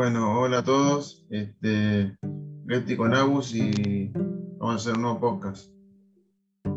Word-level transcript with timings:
Bueno, 0.00 0.40
hola 0.40 0.60
a 0.60 0.64
todos. 0.64 1.26
Este, 1.28 2.16
Leti 2.64 2.96
con 2.96 3.12
Agus 3.12 3.54
y 3.54 4.10
vamos 4.58 4.72
a 4.72 4.74
hacer 4.76 4.94
un 4.94 5.02
nuevo 5.02 5.20
podcast. 5.20 5.70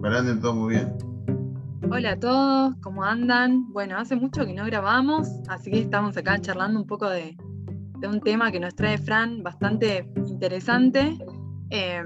Para 0.01 0.19
anden 0.19 0.41
todos 0.41 0.55
muy 0.55 0.73
bien. 0.73 0.93
Hola 1.89 2.11
a 2.11 2.19
todos, 2.19 2.75
¿cómo 2.81 3.05
andan? 3.05 3.71
Bueno, 3.71 3.97
hace 3.97 4.17
mucho 4.17 4.45
que 4.45 4.53
no 4.53 4.65
grabamos, 4.65 5.29
así 5.47 5.71
que 5.71 5.79
estamos 5.79 6.17
acá 6.17 6.37
charlando 6.41 6.81
un 6.81 6.85
poco 6.85 7.09
de, 7.09 7.37
de 8.01 8.07
un 8.09 8.19
tema 8.19 8.51
que 8.51 8.59
nos 8.59 8.75
trae 8.75 8.97
Fran 8.97 9.41
bastante 9.41 10.05
interesante. 10.27 11.17
Eh, 11.69 12.03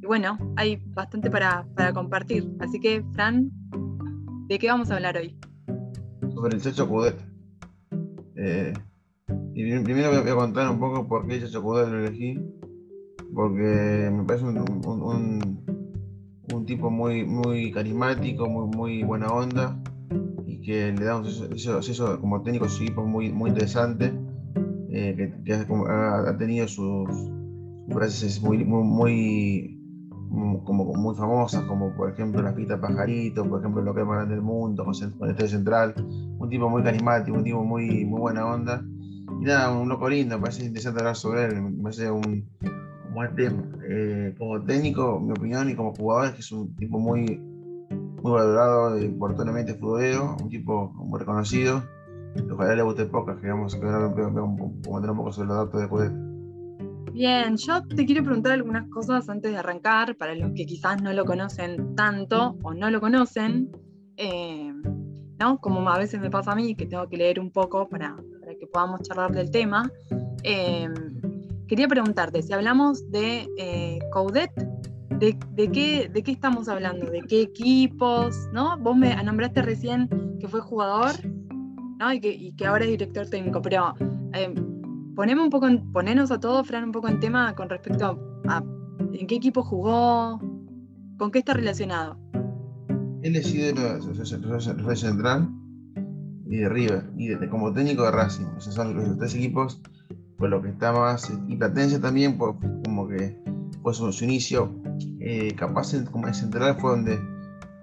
y 0.00 0.06
bueno, 0.06 0.38
hay 0.56 0.76
bastante 0.94 1.30
para, 1.30 1.66
para 1.76 1.92
compartir. 1.92 2.50
Así 2.60 2.80
que, 2.80 3.04
Fran, 3.12 3.50
¿de 4.48 4.58
qué 4.58 4.68
vamos 4.68 4.90
a 4.90 4.94
hablar 4.94 5.18
hoy? 5.18 5.38
Sobre 6.32 6.56
el 6.56 6.62
Chacho 6.62 6.88
Cudet. 6.88 7.22
Eh, 8.36 8.72
y 9.54 9.62
prim- 9.64 9.84
primero 9.84 10.10
voy 10.10 10.30
a 10.30 10.34
contar 10.34 10.70
un 10.70 10.78
poco 10.78 11.06
por 11.06 11.26
qué 11.26 11.40
Chacho 11.40 11.62
Cudet 11.62 11.88
lo 11.88 11.98
elegí. 12.06 12.38
Porque 13.34 14.10
me 14.12 14.24
parece 14.24 14.44
un, 14.46 14.58
un- 14.58 15.02
un- 15.02 16.66
tipo 16.66 16.90
muy, 16.90 17.24
muy 17.24 17.72
carismático, 17.72 18.48
muy, 18.48 18.66
muy 18.76 19.02
buena 19.02 19.28
onda. 19.28 19.80
Y 20.46 20.60
que 20.60 20.92
le 20.92 21.04
da 21.04 21.16
un 21.18 21.24
sello 21.26 22.20
como 22.20 22.42
técnico 22.42 22.68
su 22.68 22.82
equipo 22.82 23.04
muy, 23.04 23.32
muy 23.32 23.50
interesante. 23.50 24.12
eh, 24.92 25.32
que, 25.44 25.52
ha, 25.54 26.36
tenido 26.36 26.66
sus 26.66 27.08
frases 27.88 28.42
muy, 28.42 28.64
muy, 28.64 29.76
muy- 30.30 30.60
como 30.64 30.84
muy 30.94 31.14
famosas, 31.14 31.62
como 31.64 31.94
por 31.96 32.10
ejemplo 32.10 32.42
la 32.42 32.54
pista 32.54 32.80
pajarito, 32.80 33.48
por 33.48 33.60
ejemplo 33.60 33.82
lo 33.82 33.94
que 33.94 34.04
más 34.04 34.16
grande 34.16 34.34
del 34.34 34.42
mundo, 34.42 34.84
con 34.84 34.94
el 34.94 35.30
Estadio 35.30 35.48
Central, 35.48 35.94
un 36.38 36.48
tipo 36.48 36.68
muy 36.68 36.82
carismático, 36.82 37.36
un 37.36 37.44
tipo 37.44 37.64
muy, 37.64 38.04
muy 38.04 38.20
buena 38.20 38.46
onda. 38.46 38.84
Y 39.40 39.44
nada, 39.44 39.70
un 39.70 39.88
loco 39.88 40.06
lindo, 40.06 40.36
me 40.36 40.42
parece 40.42 40.66
interesante 40.66 41.00
hablar 41.00 41.16
sobre 41.16 41.46
él, 41.46 41.62
me 41.62 41.82
parece 41.82 42.10
un, 42.10 42.44
buen 43.14 43.34
tema. 43.34 43.62
Eh, 43.88 44.34
como 44.36 44.62
técnico, 44.62 45.18
mi 45.18 45.32
opinión, 45.32 45.70
y 45.70 45.74
como 45.74 45.94
jugador, 45.94 46.26
es 46.26 46.32
que 46.34 46.40
es 46.40 46.52
un 46.52 46.76
tipo 46.76 46.98
muy, 46.98 47.38
muy 48.22 48.32
valorado 48.32 48.98
por 49.18 49.34
todo 49.34 49.46
futbolero, 49.78 50.36
un 50.42 50.48
tipo 50.50 50.92
muy 50.92 51.18
reconocido. 51.18 51.82
Ojalá 52.52 52.74
le 52.74 52.82
guste 52.82 53.02
el 53.02 53.08
podcast, 53.08 53.40
que 53.40 53.48
vamos 53.48 53.74
a 53.74 53.80
comentar 53.80 54.42
un 54.42 55.16
poco 55.16 55.32
sobre 55.32 55.48
los 55.48 55.56
datos 55.56 55.80
de 55.80 55.88
Cudet. 55.88 56.12
Bien, 57.12 57.56
yo 57.56 57.82
te 57.86 58.04
quiero 58.06 58.22
preguntar 58.22 58.52
algunas 58.52 58.88
cosas 58.88 59.28
antes 59.28 59.50
de 59.50 59.56
arrancar, 59.56 60.16
para 60.16 60.34
los 60.34 60.52
que 60.52 60.66
quizás 60.66 61.02
no 61.02 61.12
lo 61.14 61.24
conocen 61.24 61.94
tanto 61.96 62.56
o 62.62 62.74
no 62.74 62.90
lo 62.90 63.00
conocen, 63.00 63.72
eh, 64.16 64.72
¿no? 65.38 65.58
Como 65.58 65.88
a 65.88 65.98
veces 65.98 66.20
me 66.20 66.30
pasa 66.30 66.52
a 66.52 66.54
mí, 66.54 66.76
que 66.76 66.86
tengo 66.86 67.08
que 67.08 67.16
leer 67.16 67.40
un 67.40 67.50
poco 67.50 67.88
para, 67.88 68.16
podamos 68.72 69.00
charlar 69.02 69.32
del 69.32 69.50
tema. 69.50 69.90
Eh, 70.42 70.88
quería 71.68 71.88
preguntarte, 71.88 72.42
si 72.42 72.52
hablamos 72.52 73.10
de 73.10 73.48
eh, 73.58 73.98
Coudet, 74.12 74.50
¿de, 75.18 75.36
de 75.52 75.70
qué, 75.70 76.08
¿de 76.12 76.22
qué 76.22 76.32
estamos 76.32 76.68
hablando? 76.68 77.10
¿De 77.10 77.20
qué 77.22 77.42
equipos? 77.42 78.48
¿no? 78.52 78.78
Vos 78.78 78.96
me 78.96 79.14
nombraste 79.22 79.62
recién 79.62 80.08
que 80.40 80.48
fue 80.48 80.60
jugador 80.60 81.12
¿no? 81.98 82.12
y, 82.12 82.20
que, 82.20 82.32
y 82.32 82.52
que 82.52 82.66
ahora 82.66 82.84
es 82.84 82.90
director 82.90 83.26
técnico, 83.28 83.60
pero 83.60 83.94
eh, 84.32 84.54
un 85.44 85.50
poco 85.50 85.68
en- 85.68 85.92
ponenos 85.92 86.30
a 86.30 86.40
todos, 86.40 86.66
Fran, 86.66 86.84
un 86.84 86.92
poco 86.92 87.08
en 87.08 87.20
tema 87.20 87.54
con 87.54 87.68
respecto 87.68 88.18
a, 88.48 88.62
en 89.12 89.26
qué 89.26 89.34
equipo 89.34 89.62
jugó, 89.62 90.40
con 91.18 91.30
qué 91.30 91.40
está 91.40 91.52
relacionado. 91.52 92.16
Él 93.22 93.36
es 93.36 93.52
de 93.52 94.24
Central 94.96 95.46
y 96.50 96.56
de 96.56 96.68
River, 96.68 97.04
y 97.16 97.34
como 97.46 97.72
técnico 97.72 98.02
de 98.02 98.10
Racing. 98.10 98.46
Esos 98.58 98.74
son 98.74 98.94
los 98.96 99.16
tres 99.16 99.36
equipos 99.36 99.80
por 100.36 100.50
lo 100.50 100.60
que 100.60 100.70
está 100.70 100.92
más. 100.92 101.32
Y 101.46 101.54
Platense 101.56 102.00
también, 102.00 102.36
por, 102.36 102.56
como 102.84 103.06
que 103.06 103.40
fue 103.82 103.94
su, 103.94 104.24
inicio. 104.24 104.74
eh, 105.20 105.54
capaz 105.54 105.92
como 106.10 106.26
en 106.26 106.34
Central 106.34 106.76
fue 106.80 106.90
donde, 106.90 107.20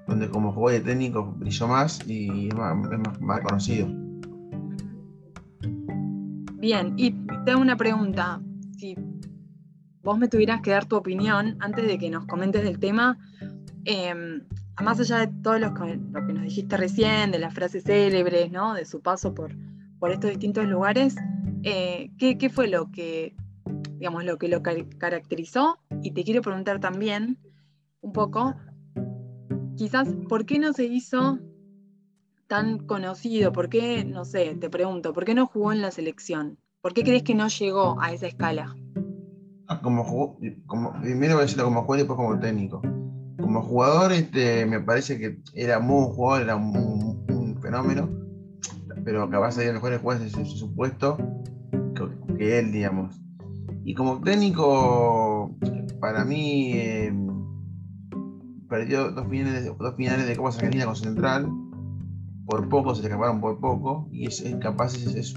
donde 0.06 0.30
como 0.30 0.52
jugó 0.52 0.70
de 0.70 0.82
técnico 0.82 1.34
brilló 1.38 1.68
más 1.70 2.06
y 2.08 2.50
es 2.50 2.56
más, 2.56 2.76
es 2.92 3.00
más- 3.00 3.22
más 3.22 3.40
conocido. 3.42 3.88
Bien, 6.60 6.94
y 6.98 7.12
te 7.46 7.52
hago 7.52 7.62
una 7.62 7.78
pregunta. 7.78 8.42
Si 8.78 8.96
vos 10.04 10.18
me 10.18 10.28
tuvieras 10.28 10.62
que 10.62 10.72
dar 10.72 10.86
tu 10.86 10.98
opinión 10.98 11.56
antes 11.62 11.88
de 11.88 11.98
que 11.98 12.10
nos 12.10 12.26
comentes 12.26 12.64
del 12.64 12.80
tema, 12.80 13.18
eh, 13.86 14.42
más 14.84 15.00
allá 15.00 15.20
de 15.26 15.28
todo 15.42 15.60
lo 15.60 15.74
que, 15.74 15.98
nos 15.98 16.44
dijiste 16.44 16.78
recién, 16.78 17.32
de 17.32 17.40
las 17.40 17.54
frases 17.54 17.84
célebres, 17.84 18.52
¿no? 18.52 18.74
de 18.74 18.86
su 18.86 19.02
paso 19.02 19.34
por, 19.34 19.56
por 20.00 20.12
estos 20.12 20.30
distintos 20.30 20.66
lugares, 20.68 21.16
eh, 21.64 22.12
¿qué, 22.18 22.50
fue 22.50 22.68
lo 22.68 22.92
que, 22.92 23.36
digamos, 23.94 24.24
lo 24.24 24.38
que 24.38 24.48
lo 24.48 24.62
car- 24.62 24.88
caracterizó? 24.98 25.80
Y 26.04 26.12
te 26.12 26.24
quiero 26.24 26.42
preguntar 26.42 26.80
también 26.80 27.38
un 28.02 28.14
poco, 28.14 28.56
quizás, 29.76 30.08
¿por 30.30 30.46
qué 30.46 30.60
no 30.60 30.74
se 30.74 30.86
hizo 30.86 31.40
tan 32.48 32.78
conocido? 32.78 33.52
¿Por 33.52 33.70
qué, 33.70 34.06
no 34.06 34.26
sé, 34.26 34.56
te 34.56 34.70
pregunto, 34.70 35.14
¿por 35.14 35.26
qué 35.26 35.34
no 35.34 35.48
jugó 35.48 35.72
en 35.72 35.82
la 35.82 35.92
selección? 35.92 36.58
¿Por 36.82 36.94
qué 36.94 37.04
crees 37.04 37.24
que 37.24 37.36
no 37.36 37.48
llegó 37.48 38.00
a 38.00 38.14
esa 38.14 38.28
escala? 38.28 38.76
Ah, 39.68 39.82
Como 39.82 40.04
jugó, 40.04 40.38
como, 40.68 40.94
primero 41.02 41.34
voy 41.34 41.42
a 41.42 41.46
decirlo 41.46 41.66
como 41.66 41.82
jugador 41.82 41.98
y 41.98 42.02
después 42.04 42.18
como 42.18 42.40
técnico. 42.40 42.82
Como 43.40 43.62
jugador, 43.62 44.12
este, 44.12 44.66
me 44.66 44.80
parece 44.80 45.18
que 45.18 45.40
era 45.54 45.80
muy 45.80 46.06
jugador, 46.14 46.44
era 46.44 46.56
un, 46.56 47.58
fenómeno, 47.62 48.10
pero 49.04 49.30
capaz 49.30 49.58
de 49.58 49.74
mejores 49.74 50.00
jugadores 50.00 50.34
en 50.36 50.46
su, 50.46 50.58
su 50.58 50.76
puesto 50.76 51.18
que, 52.38 52.60
él, 52.60 52.72
digamos. 52.72 53.16
Y 53.84 53.94
como 53.94 54.22
técnico, 54.22 55.56
para 56.00 56.24
mí, 56.24 56.74
eh, 56.74 57.14
perdió 58.70 59.12
dos 59.12 59.28
finales, 59.28 59.66
dos 59.78 59.96
finales 59.96 60.28
de 60.28 60.36
Copa 60.36 60.50
Argentina 60.50 60.86
con 60.86 60.96
Central, 60.96 61.50
por 62.46 62.68
poco, 62.70 62.96
se 62.96 63.02
le 63.02 63.08
escaparon 63.10 63.42
por 63.42 63.60
poco, 63.60 64.08
y 64.12 64.28
es, 64.28 64.44
capaz, 64.62 64.96
es. 64.96 65.36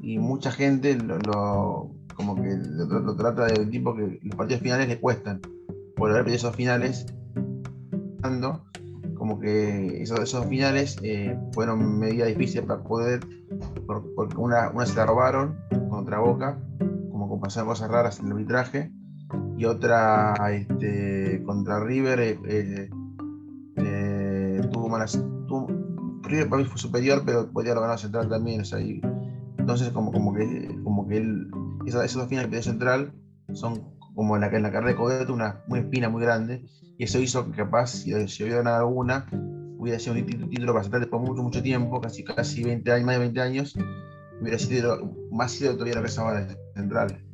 Y 0.00 0.18
mucha 0.18 0.50
gente 0.50 0.96
lo, 0.96 1.90
como 2.14 2.36
que 2.36 2.56
lo 2.56 3.16
trata 3.16 3.46
de 3.46 3.60
un 3.60 3.70
tipo 3.70 3.94
que 3.94 4.20
los 4.22 4.36
partidos 4.36 4.62
finales 4.62 4.88
le 4.88 5.00
cuestan, 5.00 5.40
haber 6.06 6.24
perdido 6.24 6.36
esos 6.36 6.56
finales, 6.56 7.06
como 9.16 9.38
que 9.40 10.02
esos, 10.02 10.20
esos 10.20 10.46
finales 10.46 10.96
eh, 11.02 11.36
fueron 11.52 11.98
medida 11.98 12.26
difícil 12.26 12.62
para 12.62 12.82
poder, 12.82 13.20
por- 13.86 14.14
porque 14.14 14.36
una, 14.36 14.70
una 14.70 14.86
se 14.86 14.96
la 14.96 15.06
robaron 15.06 15.56
contra 15.90 16.18
Boca, 16.20 16.58
como 17.10 17.34
que 17.34 17.40
pasaron 17.40 17.68
cosas 17.68 17.90
raras 17.90 18.20
en 18.20 18.26
el 18.26 18.32
arbitraje, 18.32 18.92
y 19.56 19.64
otra 19.64 20.34
este, 20.52 21.42
contra 21.44 21.80
River 21.80 22.20
eh, 22.20 22.90
eh, 23.76 24.60
tuvo 24.72 24.88
malas. 24.88 25.20
tuvo- 25.46 25.68
River 26.22 26.48
para 26.48 26.62
mí 26.62 26.68
fue 26.68 26.78
superior, 26.78 27.22
pero 27.24 27.50
podría 27.50 27.72
haber 27.72 27.82
ganado 27.82 27.98
Central 27.98 28.28
también. 28.28 28.60
o 28.60 28.64
sea, 28.64 28.78
entonces, 28.78 29.90
como, 29.90 30.12
como 30.12 30.32
que, 30.34 30.78
como 30.84 31.06
que 31.08 31.16
él, 31.18 31.50
esas, 31.86 32.04
esos 32.04 32.20
dos 32.22 32.28
finales 32.28 32.46
que 32.48 32.56
perdió 32.56 32.70
Central 32.70 33.12
son 33.54 33.82
como 34.18 34.34
en 34.34 34.40
la, 34.40 34.50
carrera 34.50 34.88
de 34.88 34.96
Codet 34.96 35.30
una, 35.30 35.62
una 35.68 35.78
espina 35.78 36.08
muy 36.08 36.20
grande. 36.20 36.64
Y 36.98 37.04
eso 37.04 37.20
hizo 37.20 37.48
que 37.48 37.52
capaz, 37.52 37.86
si, 37.86 38.10
si 38.26 38.42
hubiera 38.42 38.64
ganado 38.64 38.88
alguna, 38.88 39.28
hubiera 39.78 40.00
sido 40.00 40.16
un 40.16 40.26
título, 40.26 40.74
Central 40.74 40.98
después 40.98 41.22
de 41.22 41.28
mucho, 41.28 41.40
mucho 41.44 41.62
tiempo, 41.62 42.00
casi, 42.00 42.24
casi 42.24 42.64
20 42.64 42.90
años, 42.90 43.06
más 43.06 43.14
de 43.14 43.20
20 43.20 43.40
años, 43.40 43.76
hubiera 44.40 44.58
sido 44.58 45.14
más 45.30 45.52
sido 45.52 45.74
todavía 45.74 45.94
lo 45.94 46.02
que 46.02 46.08
es 46.08 46.18
Central. 46.74 47.24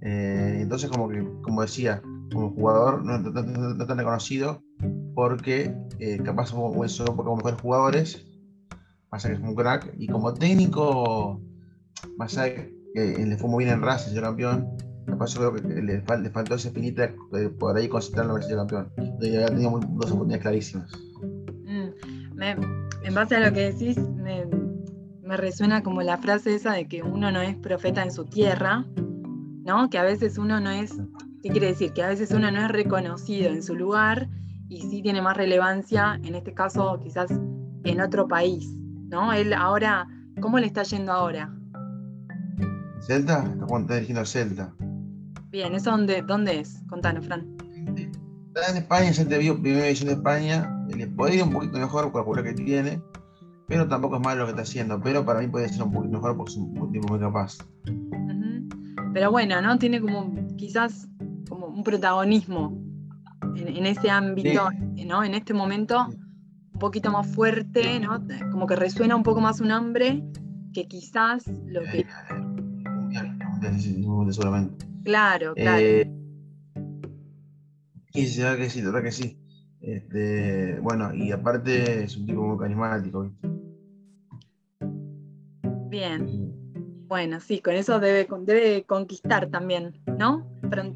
Eh, 0.00 0.58
entonces, 0.62 0.90
como 0.90 1.08
que, 1.08 1.24
como 1.40 1.62
decía, 1.62 2.02
como 2.32 2.50
jugador 2.50 3.04
no, 3.04 3.16
no- 3.16 3.86
tan 3.86 3.96
reconocido, 3.96 4.60
porque 5.14 5.72
eh, 6.00 6.18
capaz 6.24 6.46
somos 6.46 6.90
solo 6.90 7.14
como 7.14 7.36
mejores 7.36 7.60
jugadores, 7.60 8.26
pasa 9.08 9.28
que 9.28 9.34
es 9.36 9.40
un 9.40 9.54
crack, 9.54 9.94
y 9.96 10.08
como 10.08 10.34
técnico, 10.34 11.40
de 12.42 12.72
que 12.92 13.24
le 13.24 13.36
fue 13.36 13.48
muy 13.48 13.64
bien 13.64 13.76
en 13.76 13.82
Racing, 13.82 14.14
ser 14.14 14.22
campeón, 14.24 14.76
capaz 15.06 15.34
yo 15.34 15.52
creo 15.52 15.54
que 15.54 15.82
le, 15.82 16.04
fal- 16.04 16.22
le 16.22 16.30
faltó 16.30 16.54
esa 16.54 16.68
espinita 16.68 17.10
de 17.32 17.48
por 17.50 17.76
ahí 17.76 17.88
concentrarlo 17.88 18.36
en 18.36 18.42
ser 18.42 18.56
campeón. 18.56 18.92
Y 19.20 19.28
había 19.36 19.46
tenido 19.46 19.70
muy- 19.70 19.80
dos 19.82 20.06
oportunidades 20.10 20.42
clarísimas. 20.42 20.90
Mm, 21.64 22.34
me- 22.36 22.56
en 23.02 23.14
base 23.14 23.36
a 23.36 23.40
lo 23.48 23.52
que 23.54 23.72
decís, 23.72 23.98
me, 23.98 24.46
me 25.22 25.36
resuena 25.36 25.82
como 25.82 26.02
la 26.02 26.18
frase 26.18 26.54
esa 26.54 26.72
de 26.72 26.86
que 26.88 27.02
uno 27.02 27.30
no 27.30 27.40
es 27.40 27.56
profeta 27.56 28.02
en 28.02 28.12
su 28.12 28.24
tierra, 28.24 28.86
¿no? 29.64 29.88
Que 29.90 29.98
a 29.98 30.02
veces 30.04 30.38
uno 30.38 30.60
no 30.60 30.70
es, 30.70 30.92
¿qué 31.42 31.50
quiere 31.50 31.68
decir? 31.68 31.92
Que 31.92 32.02
a 32.02 32.08
veces 32.08 32.30
uno 32.32 32.50
no 32.50 32.60
es 32.60 32.68
reconocido 32.70 33.50
en 33.50 33.62
su 33.62 33.74
lugar 33.74 34.28
y 34.68 34.80
sí 34.82 35.02
tiene 35.02 35.20
más 35.22 35.36
relevancia, 35.36 36.18
en 36.24 36.34
este 36.34 36.52
caso 36.54 36.98
quizás 37.02 37.30
en 37.84 38.00
otro 38.00 38.26
país, 38.28 38.74
¿no? 39.08 39.32
Él 39.32 39.52
ahora, 39.52 40.06
¿cómo 40.40 40.58
le 40.58 40.66
está 40.66 40.82
yendo 40.82 41.12
ahora? 41.12 41.54
¿Celta? 43.00 43.44
Está 43.44 44.18
al 44.20 44.26
Celta. 44.26 44.74
Bien, 45.54 45.72
¿eso 45.72 45.92
dónde, 45.92 46.20
dónde 46.22 46.58
es? 46.58 46.82
Contanos, 46.88 47.26
Fran. 47.26 47.46
Está 47.96 48.72
en 48.72 48.76
España, 48.78 49.12
Celta 49.12 49.38
vio 49.38 49.62
primera 49.62 49.84
división 49.84 50.08
de 50.08 50.14
España, 50.14 50.84
le 50.88 51.06
podría 51.06 51.36
ir 51.36 51.42
un 51.44 51.52
poquito 51.52 51.78
mejor 51.78 52.10
por 52.10 52.22
la 52.22 52.24
jugadora 52.24 52.42
que 52.42 52.54
tiene, 52.54 53.00
pero 53.68 53.86
tampoco 53.86 54.16
es 54.16 54.22
malo 54.22 54.40
lo 54.40 54.46
que 54.46 54.50
está 54.50 54.62
haciendo. 54.62 55.00
Pero 55.00 55.24
para 55.24 55.38
mí 55.38 55.46
puede 55.46 55.68
ser 55.68 55.84
un 55.84 55.92
poquito 55.92 56.14
mejor 56.14 56.36
porque 56.36 56.50
es 56.50 56.56
un 56.56 56.90
tipo 56.90 57.06
muy 57.06 57.20
capaz. 57.20 57.58
Pero 59.12 59.30
bueno, 59.30 59.62
¿no? 59.62 59.78
Tiene 59.78 60.00
como 60.00 60.34
quizás 60.56 61.06
como 61.48 61.68
un 61.68 61.84
protagonismo 61.84 62.76
en, 63.54 63.86
ese 63.86 64.10
ámbito, 64.10 64.70
¿no? 65.06 65.22
En 65.22 65.34
este 65.34 65.54
momento 65.54 66.08
un 66.72 66.78
poquito 66.80 67.12
más 67.12 67.28
fuerte, 67.28 68.00
¿no? 68.00 68.20
Como 68.50 68.66
que 68.66 68.74
resuena 68.74 69.14
un 69.14 69.22
poco 69.22 69.40
más 69.40 69.60
un 69.60 69.70
hombre 69.70 70.20
que 70.72 70.88
quizás 70.88 71.46
lo 71.46 71.82
que... 71.82 72.04
Claro, 75.04 75.54
claro. 75.54 75.78
Eh, 75.80 76.10
y 78.14 78.26
se 78.26 78.42
da 78.42 78.56
que 78.56 78.70
sí, 78.70 78.80
verdad 78.80 79.02
que 79.02 79.12
sí. 79.12 79.38
Este, 79.80 80.78
bueno, 80.80 81.12
y 81.14 81.30
aparte 81.32 82.04
es 82.04 82.16
un 82.16 82.26
tipo 82.26 82.42
muy 82.42 82.58
carismático. 82.58 83.30
Bien. 85.88 86.54
Bueno, 87.06 87.38
sí, 87.40 87.60
con 87.60 87.74
eso 87.74 88.00
debe, 88.00 88.26
debe 88.40 88.84
conquistar 88.84 89.48
también, 89.50 90.00
¿no? 90.18 90.48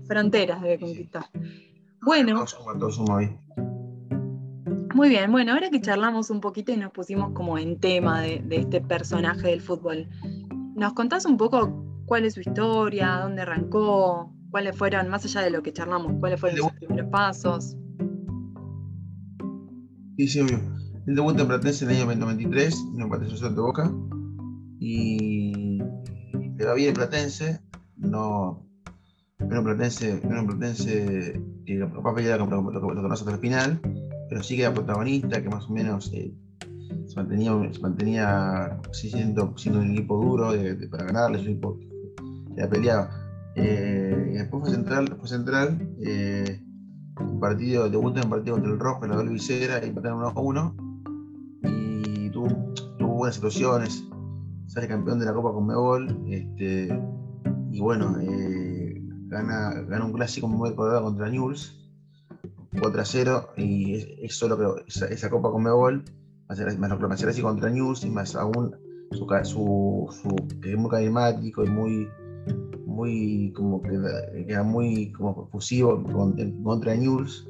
Fronteras 0.06 0.62
debe 0.62 0.78
conquistar. 0.78 1.26
Bueno. 2.00 2.44
Muy 4.94 5.08
bien, 5.10 5.31
bueno, 5.31 5.52
ahora 5.52 5.70
que 5.70 5.81
charlamos 5.81 6.31
un 6.31 6.40
poquito 6.40 6.72
y 6.72 6.76
nos 6.76 6.90
pusimos 6.93 7.32
como 7.32 7.58
en 7.58 7.78
tema 7.78 8.22
de, 8.22 8.43
este 8.50 8.81
personaje 8.81 9.49
del 9.49 9.60
fútbol, 9.60 10.08
¿nos 10.75 10.94
contás 10.94 11.26
un 11.26 11.37
poco 11.37 11.88
cuál 12.08 12.25
es 12.25 12.34
su 12.34 12.40
historia, 12.40 13.20
dónde 13.22 13.43
arrancó, 13.43 14.34
cuáles 14.50 14.76
fueron, 14.76 15.08
más 15.08 15.25
allá 15.26 15.43
de 15.43 15.50
lo 15.50 15.62
que 15.62 15.72
charlamos, 15.72 16.14
cuáles 16.19 16.40
fueron 16.40 16.58
sus 16.58 16.72
primeros 16.72 17.10
pasos? 17.10 17.76
Sí, 20.16 20.26
sí, 20.26 20.40
obvio. 20.40 20.58
El 21.06 21.14
debut 21.14 21.38
en 21.38 21.46
Platense 21.46 21.84
en 21.84 21.90
el 21.93 22.08
año 22.08 22.14
93, 22.16 22.75
en 22.94 23.02
un 23.02 23.10
Platense 23.10 23.49
de 23.49 23.55
Boca, 23.55 23.93
y 24.81 25.78
le 25.78 26.64
va 26.64 26.75
bien 26.75 26.94
Platense, 26.94 27.60
no, 27.96 28.66
era 29.38 29.60
un 29.60 29.64
Platense, 29.64 30.20
era 30.25 30.40
un 30.40 30.46
Platense 30.46 31.43
que 31.64 31.87
papá 31.87 32.20
ya 32.22 32.38
lo, 32.38 32.46
lo, 32.46 33.12
hasta 33.12 33.31
el 33.31 33.38
final, 33.38 33.81
pero 34.28 34.43
sí 34.43 34.56
que 34.56 34.62
era 34.62 34.75
protagonista, 34.75 35.43
que 35.43 35.49
más 35.49 35.66
o 35.66 35.72
menos 35.72 36.10
eh, 36.14 36.34
se 37.06 37.16
mantenía, 37.16 37.52
se 37.72 37.81
mantenía 37.81 38.81
siendo, 38.93 39.56
siendo 39.56 39.81
un 39.81 39.93
equipo 39.93 40.16
duro 40.22 40.52
de, 40.52 40.75
para 40.88 41.05
ganarle, 41.05 41.38
un 41.40 41.46
equipo 41.46 41.78
la 42.58 42.69
peleaba. 42.69 43.10
Eh, 43.55 44.32
después 44.34 44.62
fue 44.62 44.70
central, 44.70 45.16
fue 45.19 45.28
central 45.28 45.88
eh, 46.05 46.60
un 47.20 47.40
partido, 47.40 47.88
debutó 47.88 48.19
en 48.19 48.26
un 48.26 48.31
partido 48.31 48.55
contra 48.55 48.72
el 48.72 48.78
Rojo 48.78 49.06
la 49.06 49.16
doble 49.16 49.32
visera 49.32 49.84
y 49.84 49.88
empataron 49.88 50.19
1 50.19 50.28
a 50.28 50.40
1 50.40 50.76
y 51.64 52.31
tuvo, 52.31 52.75
tuvo, 52.99 53.14
buenas 53.14 53.34
situaciones, 53.34 54.05
sale 54.66 54.87
campeón 54.87 55.19
de 55.19 55.26
la 55.26 55.34
Copa 55.34 55.52
con 55.52 55.66
Mebol, 55.66 56.25
este, 56.28 56.88
y 57.72 57.81
bueno, 57.81 58.16
eh, 58.20 59.02
gana, 59.26 59.82
gana 59.88 60.05
un 60.05 60.12
clásico 60.12 60.46
muy 60.46 60.70
recordado 60.70 61.02
contra 61.02 61.28
Newell's 61.28 61.75
4 62.81 63.00
a 63.00 63.05
0 63.05 63.49
y 63.56 63.94
es, 64.25 64.37
solo 64.37 64.56
creo 64.56 64.76
esa, 64.87 65.06
esa 65.06 65.31
Copa 65.31 65.50
con 65.50 65.64
Mebol 65.64 66.05
más 66.49 66.90
lo 66.90 67.08
que 67.08 67.28
así 67.28 67.43
contra 67.43 67.69
News 67.69 68.05
y 68.05 68.10
más 68.10 68.34
aún 68.34 68.75
su, 69.10 69.26
su, 69.44 70.08
su, 70.10 70.60
que 70.60 70.72
es 70.72 70.78
muy 70.78 70.90
carismático 70.90 71.64
y 71.64 71.69
muy 71.69 72.08
muy 72.98 73.52
como 73.54 73.80
que 73.82 73.90
era 74.46 74.62
muy 74.62 75.12
como 75.12 75.48
fusivo 75.48 76.02
contra 76.64 76.94
News 76.96 77.48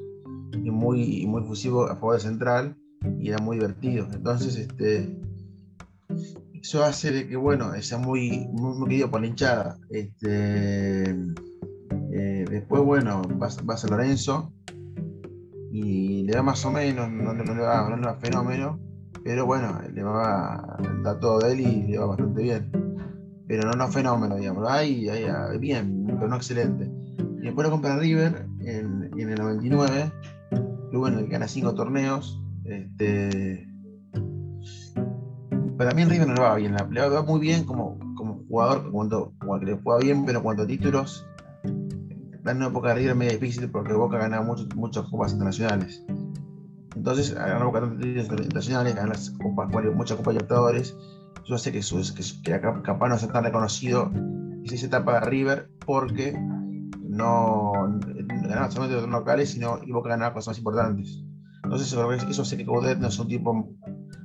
y 0.53 0.69
muy 0.71 1.25
muy 1.27 1.43
fusivo 1.43 1.85
a 1.85 1.95
favor 1.95 2.15
de 2.15 2.21
Central 2.21 2.75
y 3.19 3.29
era 3.29 3.39
muy 3.39 3.57
divertido 3.57 4.07
entonces 4.13 4.55
este 4.57 5.19
eso 6.53 6.83
hace 6.83 7.11
de 7.11 7.27
que 7.27 7.35
bueno 7.35 7.71
sea 7.81 7.97
muy 7.97 8.47
muy, 8.51 8.87
querido 8.87 9.09
por 9.09 9.21
la 9.21 9.27
hinchada 9.27 9.77
este 9.89 11.09
eh, 12.11 12.45
después 12.49 12.83
bueno 12.83 13.21
va, 13.41 13.49
va 13.67 13.73
a 13.73 13.87
Lorenzo 13.89 14.53
y 15.71 16.23
le 16.23 16.35
va 16.35 16.43
más 16.43 16.65
o 16.65 16.71
menos, 16.71 17.09
no, 17.11 17.33
le 17.33 17.61
va, 17.61 17.95
no 17.95 18.15
fenómeno, 18.15 18.79
pero 19.23 19.45
bueno, 19.45 19.79
le 19.93 20.03
va, 20.03 20.77
da 21.03 21.19
todo 21.19 21.39
de 21.39 21.53
él 21.53 21.59
y 21.59 21.87
le 21.87 21.99
va 21.99 22.07
bastante 22.07 22.41
bien. 22.41 22.88
Pero 23.49 23.63
no, 23.63 23.73
no 23.73 23.89
fenómeno, 23.89 24.37
digamos, 24.37 24.65
ahí, 24.69 25.09
ahí, 25.09 25.57
bien, 25.57 26.05
pero 26.05 26.29
no 26.29 26.37
excelente. 26.37 26.89
Y 27.41 27.45
después 27.45 27.67
lo 27.67 27.71
compra 27.71 27.97
River 27.97 28.45
en, 28.61 29.11
en 29.17 29.29
el 29.29 29.35
99, 29.35 30.11
que 30.91 30.97
bueno, 30.97 31.19
gana 31.27 31.49
cinco 31.49 31.73
torneos. 31.73 32.41
Este, 32.63 33.67
mí 35.93 36.01
en 36.03 36.09
River 36.09 36.27
no 36.27 36.33
le 36.35 36.41
va 36.41 36.55
bien, 36.55 36.75
le 36.91 37.09
va 37.09 37.23
muy 37.23 37.39
bien 37.39 37.65
como, 37.65 37.97
como 38.15 38.43
jugador, 38.47 38.91
cuando, 38.91 39.33
cuando 39.45 39.65
le 39.65 39.77
juega 39.81 39.99
bien, 39.99 40.25
pero 40.25 40.43
cuando 40.43 40.65
títulos 40.65 41.25
en 41.63 42.57
una 42.57 42.67
época 42.67 42.89
de 42.89 42.95
River 42.95 43.15
medio 43.15 43.33
difícil 43.33 43.69
porque 43.69 43.93
Boca 43.93 44.17
gana 44.17 44.41
muchas 44.41 44.67
muchas 44.75 45.05
copas 45.09 45.33
internacionales. 45.33 46.03
Entonces, 46.95 47.33
ganar 47.33 47.63
Boca 47.63 47.81
títulos 47.81 48.45
internacionales, 48.45 48.95
las 48.95 49.29
copas, 49.31 49.69
muchas 49.95 50.17
copas 50.17 50.33
Libertadores, 50.33 50.95
eso 51.49 51.55
hace 51.55 51.71
que, 51.71 51.81
su, 51.81 51.97
que, 52.13 52.21
que 52.43 52.61
capaz 52.61 53.09
no 53.09 53.17
sea 53.17 53.31
tan 53.31 53.43
reconocido 53.43 54.11
esa 54.63 54.85
etapa 54.85 55.15
de 55.15 55.21
River 55.21 55.71
porque 55.83 56.37
no 57.07 57.71
ganaba 58.43 58.69
solamente 58.69 59.01
los 59.01 59.09
locales, 59.09 59.49
sino 59.49 59.79
y 59.83 59.91
Boca 59.91 60.09
ganaba 60.09 60.35
cosas 60.35 60.49
más 60.49 60.57
importantes. 60.59 61.23
Entonces, 61.63 61.87
eso 61.87 62.41
hace 62.43 62.55
que 62.55 62.65
Coudet 62.65 62.99
no 62.99 63.07
es 63.07 63.17
un 63.17 63.27
tipo 63.27 63.75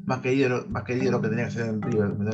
más 0.04 0.20
querido, 0.20 0.66
más 0.68 0.84
querido 0.84 1.06
de 1.06 1.10
lo 1.12 1.22
que 1.22 1.28
tenía 1.28 1.46
que 1.46 1.50
ser 1.50 1.66
en 1.66 1.80
River. 1.80 2.14
¿me 2.14 2.26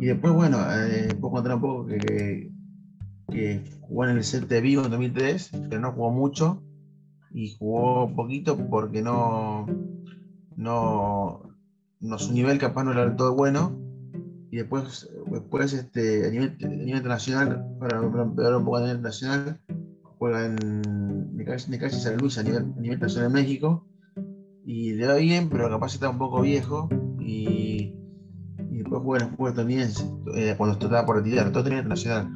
y 0.00 0.06
después, 0.06 0.34
bueno, 0.34 0.58
eh, 0.68 1.08
puedo 1.20 1.34
contar 1.34 1.54
un 1.54 1.60
poco 1.60 1.86
que, 1.86 2.50
que, 3.28 3.62
jugó 3.82 4.04
en 4.04 4.16
el 4.16 4.24
set 4.24 4.48
de 4.48 4.60
Vigo 4.60 4.84
en 4.84 4.90
2003, 4.90 5.50
pero 5.70 5.80
no 5.80 5.92
jugó 5.92 6.10
mucho 6.10 6.60
y 7.32 7.54
jugó 7.56 8.14
poquito 8.14 8.58
porque 8.68 9.00
no, 9.00 9.66
no, 10.56 11.42
no 12.00 12.18
su 12.18 12.32
nivel 12.32 12.58
capaz 12.58 12.84
no 12.84 12.92
era 12.92 13.14
todo 13.16 13.34
bueno. 13.34 13.78
Y 14.50 14.58
después, 14.58 15.08
después 15.26 15.72
este, 15.72 16.26
a, 16.26 16.30
nivel, 16.30 16.56
internacional, 16.60 17.66
para, 17.78 18.00
para 18.00 18.56
un 18.58 18.64
poco 18.64 18.76
a 18.76 18.80
nivel 18.80 18.96
internacional, 18.96 19.60
juega 20.18 20.46
en 20.46 21.36
Necaxa 21.36 21.98
San 21.98 22.16
Luis 22.16 22.38
a 22.38 22.42
nivel, 22.42 22.62
a 22.62 22.80
nivel 22.80 22.94
internacional 22.94 23.26
en 23.28 23.32
México 23.32 23.86
y 24.64 24.94
le 24.94 25.06
va 25.06 25.16
bien, 25.16 25.48
pero 25.48 25.68
capaz 25.68 25.94
está 25.94 26.08
un 26.08 26.18
poco 26.18 26.40
viejo 26.42 26.88
y 27.20 27.92
después 28.86 29.02
juega 29.02 29.24
en 29.24 29.30
el 29.30 29.36
fútbol 29.36 29.50
estadounidense, 29.50 30.04
eh, 30.34 30.54
cuando 30.56 30.78
estaba 30.78 31.04
por 31.04 31.16
retirar, 31.16 31.52
todo 31.52 31.64
tenía 31.64 31.78
internacional. 31.78 32.28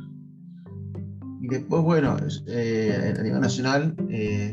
Y 1.41 1.49
después, 1.49 1.83
bueno, 1.83 2.17
eh, 2.47 3.15
a 3.19 3.23
nivel 3.23 3.41
nacional, 3.41 3.95
eh, 4.11 4.53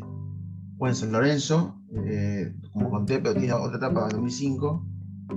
juega 0.77 0.91
en 0.91 0.95
San 0.95 1.11
Lorenzo, 1.11 1.76
eh, 1.93 2.53
como 2.73 2.89
conté, 2.89 3.19
pero 3.19 3.35
tiene 3.35 3.53
otra 3.53 3.77
etapa 3.77 4.03
en 4.03 4.17
2005, 4.17 4.85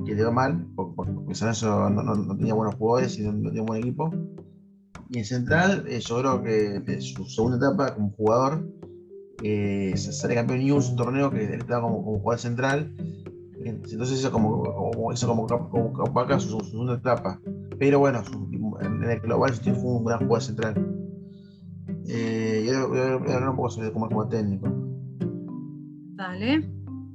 que 0.05 0.15
le 0.15 0.25
va 0.25 0.31
mal, 0.31 0.67
porque, 0.75 1.35
San 1.35 1.49
Lorenzo 1.49 1.91
no, 1.91 2.37
tenía 2.37 2.55
buenos 2.55 2.75
jugadores 2.77 3.19
y 3.19 3.23
no, 3.23 3.33
tenía 3.33 3.63
un 3.63 3.67
buen 3.67 3.81
equipo. 3.83 4.11
Y 5.09 5.19
en 5.19 5.25
Central, 5.25 5.87
yo 5.87 6.19
creo 6.19 6.43
que 6.43 7.01
su 7.01 7.25
segunda 7.25 7.57
etapa 7.57 7.95
como 7.95 8.11
jugador, 8.11 8.69
sale 9.97 10.35
campeón 10.35 10.61
News, 10.61 10.91
un 10.91 10.97
torneo 10.97 11.31
que 11.31 11.45
estaba 11.55 11.83
como, 11.83 12.05
como 12.05 12.21
jugador 12.21 12.41
central, 12.41 12.95
entonces 13.65 14.19
eso 14.19 14.33
como, 14.33 14.63
como, 14.63 15.13
eso 15.13 15.27
como, 15.27 15.47
como, 15.47 15.93
como 15.93 16.41
su, 16.41 16.61
segunda 16.61 16.95
etapa. 16.95 17.41
Pero 17.79 17.99
bueno, 17.99 18.23
en 18.81 19.03
el 19.03 19.21
global 19.21 19.53
fue 19.53 19.73
un 19.75 20.05
gran 20.05 20.21
jugador 20.21 20.43
central. 20.43 20.97
Eh, 22.07 22.67
y 22.67 22.89
voy 22.89 22.99
a 22.99 23.13
hablar 23.15 23.51
un 23.51 23.57
poco 23.57 23.71
sobre 23.71 23.93
cómo 23.93 24.09
como 24.09 24.29
técnico. 24.29 24.80
Dale. 26.21 26.57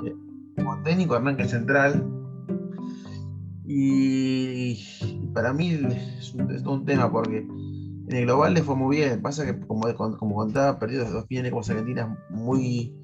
Eh, 0.04 0.16
como 0.56 0.82
técnico 0.82 1.14
arranca 1.14 1.48
central. 1.48 2.04
Y, 3.64 4.84
para 5.32 5.54
mí 5.54 5.78
es 6.18 6.34
un, 6.34 6.68
un 6.68 6.86
tema 6.86 7.12
porque 7.12 7.38
en 7.38 8.12
el 8.12 8.26
global 8.26 8.56
le 8.56 8.64
fue 8.64 8.76
muy 8.76 8.98
bien. 8.98 9.22
Pasa 9.22 9.46
que, 9.46 9.60
como, 9.68 9.84
como 9.94 10.36
contaba, 10.36 10.80
perdió 10.80 11.08
dos 11.08 11.28
finales 11.28 11.52
con 11.52 11.60
Argentina 11.60 12.18
muy 12.32 12.96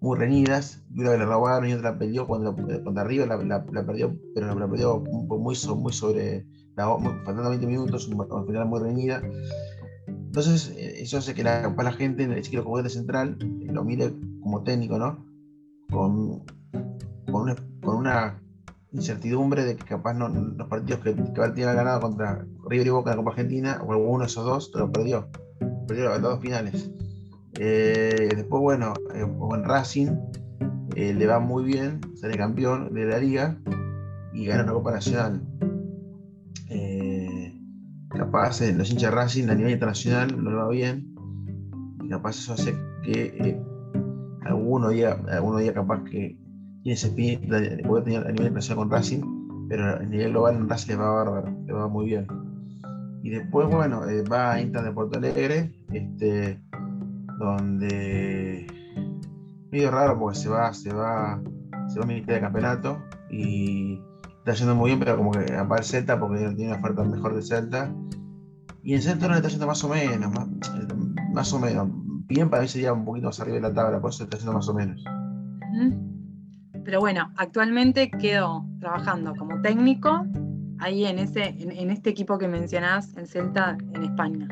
muy 0.00 0.16
reñidas. 0.16 0.84
Una 0.94 1.16
la 1.16 1.24
robaron 1.24 1.68
y 1.68 1.72
otra 1.72 1.90
la 1.90 1.98
perdió 1.98 2.28
cuando, 2.28 2.54
cuando 2.54 3.00
arriba 3.00 3.26
la, 3.26 3.36
la, 3.38 3.84
perdió, 3.84 4.16
pero 4.36 4.54
la, 4.54 4.68
perdió 4.68 5.00
muy, 5.00 5.48
muy 5.48 5.92
sobre, 5.92 6.46
la, 6.76 6.96
faltando 7.24 7.50
20 7.50 7.66
minutos, 7.66 8.08
al 8.08 8.46
final 8.46 8.66
muy 8.66 8.80
reñida. 8.80 9.20
Entonces, 10.06 10.72
eh, 10.76 11.02
eso 11.02 11.18
hace 11.18 11.34
que 11.34 11.42
la, 11.42 11.74
la 11.76 11.92
gente 11.92 12.22
en 12.22 12.30
el 12.30 12.44
ciclo 12.44 12.62
como 12.62 12.80
central 12.88 13.36
eh, 13.40 13.72
lo 13.72 13.82
mire 13.82 14.14
como 14.42 14.62
técnico, 14.62 14.96
¿no? 14.96 15.29
Con, 15.90 16.44
con, 17.30 17.56
una, 17.82 18.40
incertidumbre 18.92 19.64
de 19.64 19.76
que 19.76 19.84
capaz 19.84 20.14
no, 20.14 20.28
los 20.28 20.68
partidos 20.68 21.00
que, 21.00 21.14
que 21.14 21.40
haber 21.40 21.54
ganado 21.54 22.00
contra 22.00 22.44
River 22.68 22.86
y 22.86 22.90
Boca 22.90 23.10
en 23.10 23.16
la 23.16 23.22
Copa 23.22 23.30
Argentina, 23.32 23.82
o 23.86 23.92
alguno 23.92 24.20
de 24.20 24.26
esos 24.26 24.44
dos, 24.44 24.72
lo 24.74 24.90
perdió. 24.90 25.28
Perdió 25.86 26.08
las 26.08 26.22
dos 26.22 26.40
finales. 26.40 26.90
Eh, 27.58 28.28
después, 28.34 28.62
bueno, 28.62 28.94
eh, 29.14 29.20
en 29.22 29.64
Racing, 29.64 30.08
eh, 30.96 31.14
le 31.14 31.26
va 31.26 31.38
muy 31.38 31.64
bien, 31.64 32.00
sale 32.14 32.36
campeón 32.36 32.92
de 32.94 33.06
la 33.06 33.18
liga 33.18 33.58
y 34.32 34.46
gana 34.46 34.64
una 34.64 34.72
Copa 34.72 34.92
Nacional. 34.92 35.42
Eh, 36.68 37.60
capaz 38.08 38.60
los 38.60 38.90
hinchas 38.90 39.12
Racing 39.12 39.48
a 39.48 39.54
nivel 39.54 39.72
internacional 39.72 40.42
no 40.42 40.50
le 40.50 40.56
va 40.56 40.68
bien, 40.68 41.14
y 42.02 42.08
capaz 42.08 42.38
eso 42.38 42.54
hace 42.54 42.74
que 43.02 43.60
alguno 44.42 44.90
día, 44.90 45.18
alguno 45.30 45.58
día 45.58 45.74
capaz 45.74 46.02
que 46.04 46.38
tiene 46.82 46.94
ese 46.94 47.08
espíritu 47.08 47.48
puede 47.86 48.04
tener 48.04 48.26
a 48.26 48.32
nivel 48.32 48.46
internacional 48.48 48.84
con 48.84 48.90
Racing, 48.90 49.68
pero 49.68 49.96
a 49.96 49.98
nivel 50.00 50.30
global 50.30 50.56
en 50.56 50.68
Racing 50.68 50.90
le 50.92 50.96
va 50.96 51.10
bárbaro, 51.10 51.64
le 51.66 51.72
va 51.72 51.88
muy 51.88 52.06
bien. 52.06 52.26
Y 53.22 53.30
después, 53.30 53.68
bueno, 53.68 54.02
va 54.30 54.52
a 54.52 54.60
Inter 54.60 54.82
de 54.82 54.92
Porto 54.92 55.18
Alegre, 55.18 55.72
este, 55.92 56.58
donde 57.38 58.66
medio 59.70 59.90
raro 59.90 60.18
porque 60.18 60.38
se 60.38 60.48
va, 60.48 60.72
se 60.72 60.92
va, 60.92 61.40
se 61.88 61.98
va 61.98 62.04
a 62.04 62.08
mitad 62.08 62.34
de 62.34 62.40
campeonato 62.40 62.98
y 63.30 64.00
está 64.38 64.52
yendo 64.52 64.74
muy 64.74 64.90
bien, 64.90 64.98
pero 64.98 65.16
como 65.16 65.30
que 65.30 65.54
aparece 65.54 65.98
Celta 65.98 66.18
porque 66.18 66.38
tiene 66.56 66.72
una 66.72 66.80
oferta 66.80 67.04
mejor 67.04 67.34
de 67.34 67.42
Celta. 67.42 67.92
Y 68.82 68.94
en 68.94 69.02
Celta 69.02 69.26
no 69.26 69.34
le 69.34 69.38
está 69.38 69.48
yendo 69.48 69.66
más 69.66 69.84
o 69.84 69.88
menos, 69.88 70.32
más, 71.32 71.52
o 71.52 71.58
menos. 71.58 71.88
Bien 72.30 72.48
para 72.48 72.62
mí 72.62 72.68
sería 72.68 72.92
un 72.92 73.04
poquito 73.04 73.26
más 73.26 73.40
arriba 73.40 73.56
de 73.56 73.62
la 73.62 73.74
tabla, 73.74 74.00
por 74.00 74.10
eso 74.10 74.22
está 74.22 74.38
yendo 74.38 74.52
más 74.52 74.68
o 74.68 74.74
menos. 74.74 75.02
Pero 76.84 77.00
bueno, 77.00 77.32
actualmente 77.36 78.08
quedó 78.08 78.64
trabajando 78.78 79.34
como 79.34 79.60
técnico 79.60 80.24
ahí 80.78 81.04
en, 81.06 81.18
ese, 81.18 81.48
en, 81.58 81.90
este 81.90 82.10
equipo 82.10 82.38
que 82.38 82.46
mencionás, 82.46 83.16
el 83.16 83.26
Celta, 83.26 83.76
en 83.94 84.04
España. 84.04 84.48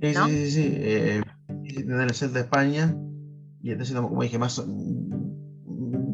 Sí, 0.00 0.14
sí, 0.14 0.20
sí, 0.28 0.50
sí. 0.50 0.72
Eh, 0.74 1.22
en 1.76 2.00
el 2.00 2.10
Celta 2.12 2.38
de 2.38 2.44
España 2.44 2.94
y 3.62 3.70
está 3.70 3.84
siendo, 3.84 4.08
como 4.08 4.22
dije, 4.22 4.38
más 4.38 4.62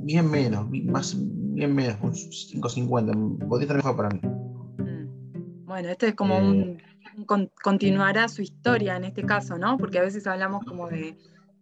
bien 0.05 0.31
menos, 0.31 0.69
más, 0.85 1.17
bien 1.19 1.75
menos, 1.75 1.97
un 2.03 2.13
5.50. 2.13 3.49
Podría 3.49 3.63
estar 3.63 3.77
mejor 3.77 3.97
para 3.97 4.11
mí. 4.11 4.21
Mm. 4.23 5.65
Bueno, 5.65 5.89
esto 5.89 6.07
es 6.07 6.15
como 6.15 6.39
un, 6.39 6.79
eh. 7.21 7.51
continuará 7.63 8.29
su 8.29 8.43
historia 8.43 8.97
en 8.97 9.05
este 9.05 9.25
caso, 9.25 9.59
¿no? 9.59 9.77
Porque 9.79 9.99
a 9.99 10.03
veces 10.03 10.27
hablamos 10.27 10.65
como 10.65 10.89
de, 10.89 11.17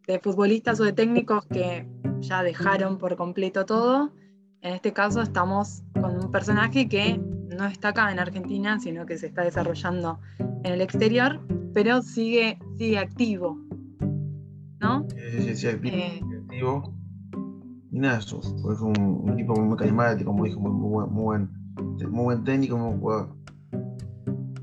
de 0.07 0.19
futbolistas 0.21 0.81
o 0.81 0.85
de 0.85 0.93
técnicos 0.93 1.47
que 1.47 1.87
ya 2.21 2.43
dejaron 2.43 2.99
por 2.99 3.17
completo 3.17 3.65
todo. 3.65 4.13
En 4.61 4.75
este 4.75 4.93
caso 4.93 5.23
estamos 5.23 5.83
con 6.01 6.17
un 6.17 6.31
personaje 6.31 6.89
que 6.89 7.19
no 7.19 7.67
está 7.67 7.89
acá 7.89 8.11
en 8.13 8.19
Argentina, 8.19 8.79
sino 8.81 9.07
que 9.07 9.19
se 9.19 9.27
está 9.27 9.43
desarrollando 9.43 10.21
en 10.39 10.73
el 10.73 10.81
exterior, 10.81 11.41
pero 11.75 12.03
sigue, 12.03 12.59
sigue 12.77 12.99
activo, 12.99 13.59
¿no? 14.81 15.07
Sí, 15.11 15.43
sí, 15.43 15.57
sí, 15.57 15.67
eh, 15.67 16.21
activo. 16.43 16.95
Y 17.91 18.01
nada, 18.01 18.21
fue 18.21 18.75
un, 18.83 19.35
tipo 19.37 19.55
muy 19.61 19.77
carismático, 19.77 20.31
como 20.31 20.45
dijo, 20.45 20.61
muy, 20.61 20.73
muy, 20.73 21.07
muy, 21.07 21.25
buen, 21.25 21.51
muy 22.11 22.25
buen 22.25 22.45
técnico, 22.45 22.77
muy 22.77 22.99
jugador. 22.99 23.38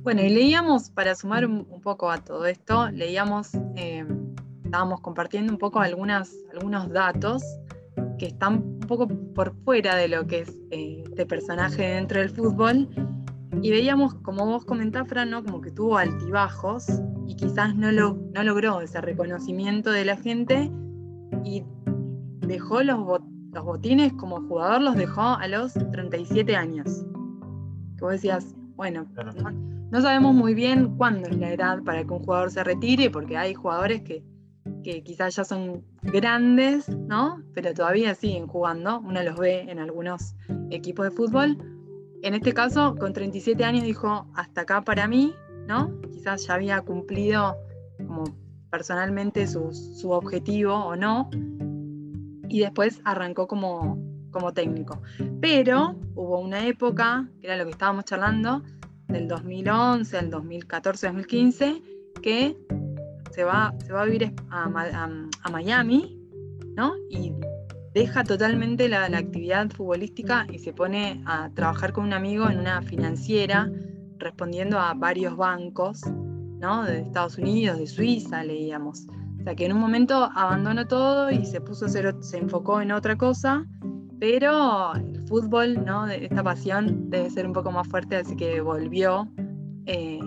Bueno, 0.06 0.22
y 0.22 0.30
leíamos, 0.30 0.92
para 0.92 1.16
sumar 1.16 1.48
un, 1.48 1.66
poco 1.82 2.12
a 2.12 2.20
todo 2.20 2.46
esto, 2.46 2.92
leíamos, 2.92 3.56
eh, 3.76 4.06
estábamos 4.64 5.02
compartiendo 5.02 5.52
un 5.52 5.58
poco 5.58 5.80
algunas, 5.80 6.32
algunos 6.54 6.92
datos 6.92 7.42
que 8.20 8.28
están 8.28 8.58
un 8.58 8.80
poco 8.82 9.08
por 9.08 9.56
fuera 9.64 9.96
de 9.96 10.08
lo 10.08 10.28
que 10.28 10.42
es 10.42 10.50
eh, 10.70 11.02
este 11.08 11.26
personaje 11.26 11.82
dentro 11.82 12.20
del 12.20 12.30
fútbol. 12.30 12.88
Y 13.64 13.72
veíamos, 13.72 14.14
como 14.22 14.46
vos 14.46 14.64
comentás, 14.64 15.08
Fran, 15.08 15.32
¿no? 15.32 15.44
como 15.44 15.60
que 15.60 15.72
tuvo 15.72 15.98
altibajos 15.98 16.86
y 17.26 17.36
quizás 17.36 17.76
no, 17.76 17.92
lo, 17.92 18.16
no 18.32 18.44
logró 18.44 18.82
ese 18.82 19.02
reconocimiento 19.02 19.90
de 19.90 20.06
la 20.06 20.18
gente 20.18 20.70
y 21.44 21.64
dejó 22.42 22.84
los, 22.84 23.00
los 23.54 23.66
botines 23.66 24.14
como 24.14 24.40
jugador, 24.48 24.84
los 24.84 24.98
dejó 24.98 25.22
a 25.22 25.48
los 25.48 25.74
37 25.74 26.56
años. 26.56 27.04
Que 27.98 28.04
vos 28.04 28.12
decías, 28.12 28.56
bueno, 28.76 29.08
no, 29.92 30.02
sabemos 30.02 30.36
muy 30.36 30.54
bien 30.54 30.98
cuándo 30.98 31.30
es 31.30 31.38
la 31.38 31.54
edad 31.54 31.84
para 31.84 32.04
que 32.04 32.12
un 32.12 32.20
jugador 32.20 32.52
se 32.52 32.64
retire, 32.64 33.10
porque 33.10 33.38
hay 33.38 33.54
jugadores 33.54 34.02
que, 34.02 34.24
que 34.84 35.04
quizás 35.04 35.36
ya 35.36 35.44
son 35.44 35.84
grandes, 36.02 36.90
¿no? 36.90 37.42
Pero 37.54 37.74
todavía 37.74 38.14
siguen 38.16 38.48
jugando. 38.48 39.00
Uno 39.00 39.24
los 39.24 39.38
ve 39.38 39.62
en 39.62 39.80
algunos 39.80 40.36
equipos 40.72 41.06
de 41.06 41.12
fútbol. 41.12 41.58
En 42.22 42.34
este 42.34 42.54
caso, 42.54 42.96
con 42.96 43.14
37 43.14 43.64
años 43.64 43.84
dijo, 43.84 44.28
hasta 44.36 44.62
acá 44.62 44.82
para 44.82 45.08
mí, 45.08 45.34
¿no? 45.68 46.02
Quizás 46.12 46.48
ya 46.48 46.56
había 46.56 46.82
cumplido 46.82 47.56
como 47.98 48.24
personalmente 48.70 49.48
su, 49.48 49.72
su 49.74 50.12
objetivo 50.12 50.74
o 50.74 50.96
no. 50.96 51.30
Y 52.50 52.60
después 52.60 53.02
arrancó 53.06 53.48
como, 53.48 53.98
como 54.36 54.52
técnico. 54.52 55.02
Pero 55.40 55.96
hubo 56.14 56.42
una 56.42 56.68
época, 56.68 57.30
que 57.40 57.48
era 57.48 57.56
lo 57.56 57.64
que 57.64 57.72
estábamos 57.72 58.04
charlando, 58.04 58.64
del 59.08 59.30
2011 59.30 60.18
al 60.18 60.30
2014, 60.30 61.08
2015, 61.08 61.82
que 62.22 62.58
se 63.32 63.46
va, 63.46 63.74
se 63.86 63.94
va 63.94 64.02
a 64.02 64.06
vivir 64.06 64.34
a, 64.50 64.66
a, 64.66 65.50
Miami, 65.50 66.20
¿no? 66.76 66.96
Y 67.10 67.32
deja 67.94 68.26
totalmente 68.26 68.90
la, 68.90 69.06
actividad 69.06 69.70
futbolística 69.70 70.46
y 70.52 70.60
se 70.60 70.74
pone 70.74 71.24
a 71.26 71.50
trabajar 71.54 71.94
con 71.94 72.04
un 72.04 72.12
amigo 72.12 72.50
en 72.50 72.60
una 72.60 72.82
financiera, 72.82 73.72
respondiendo 74.18 74.78
a 74.80 74.94
varios 74.96 75.38
bancos, 75.38 76.02
¿no? 76.60 76.84
De 76.84 77.00
Estados 77.00 77.38
Unidos, 77.38 77.80
de 77.80 77.88
Suiza, 77.88 78.44
leíamos. 78.44 79.08
O 79.40 79.44
sea 79.46 79.56
que 79.56 79.66
en 79.66 79.72
un 79.72 79.80
momento 79.80 80.30
abandonó 80.36 80.88
todo 80.88 81.32
y 81.32 81.46
se 81.46 81.62
puso 81.62 81.86
a 81.86 81.88
hacer, 81.88 82.14
se 82.20 82.38
enfocó 82.38 82.82
en 82.82 82.92
otra 82.92 83.16
cosa, 83.16 83.66
pero 84.20 84.96
el 84.96 85.28
fútbol, 85.28 85.84
¿no? 85.86 86.08
Esta 86.08 86.44
pasión 86.44 87.10
debe 87.10 87.30
ser 87.30 87.46
un 87.46 87.54
poco 87.54 87.72
más 87.72 87.88
fuerte, 87.88 88.16
así 88.16 88.36
que 88.36 88.62
volvió 88.62 89.28
eh, 89.86 90.20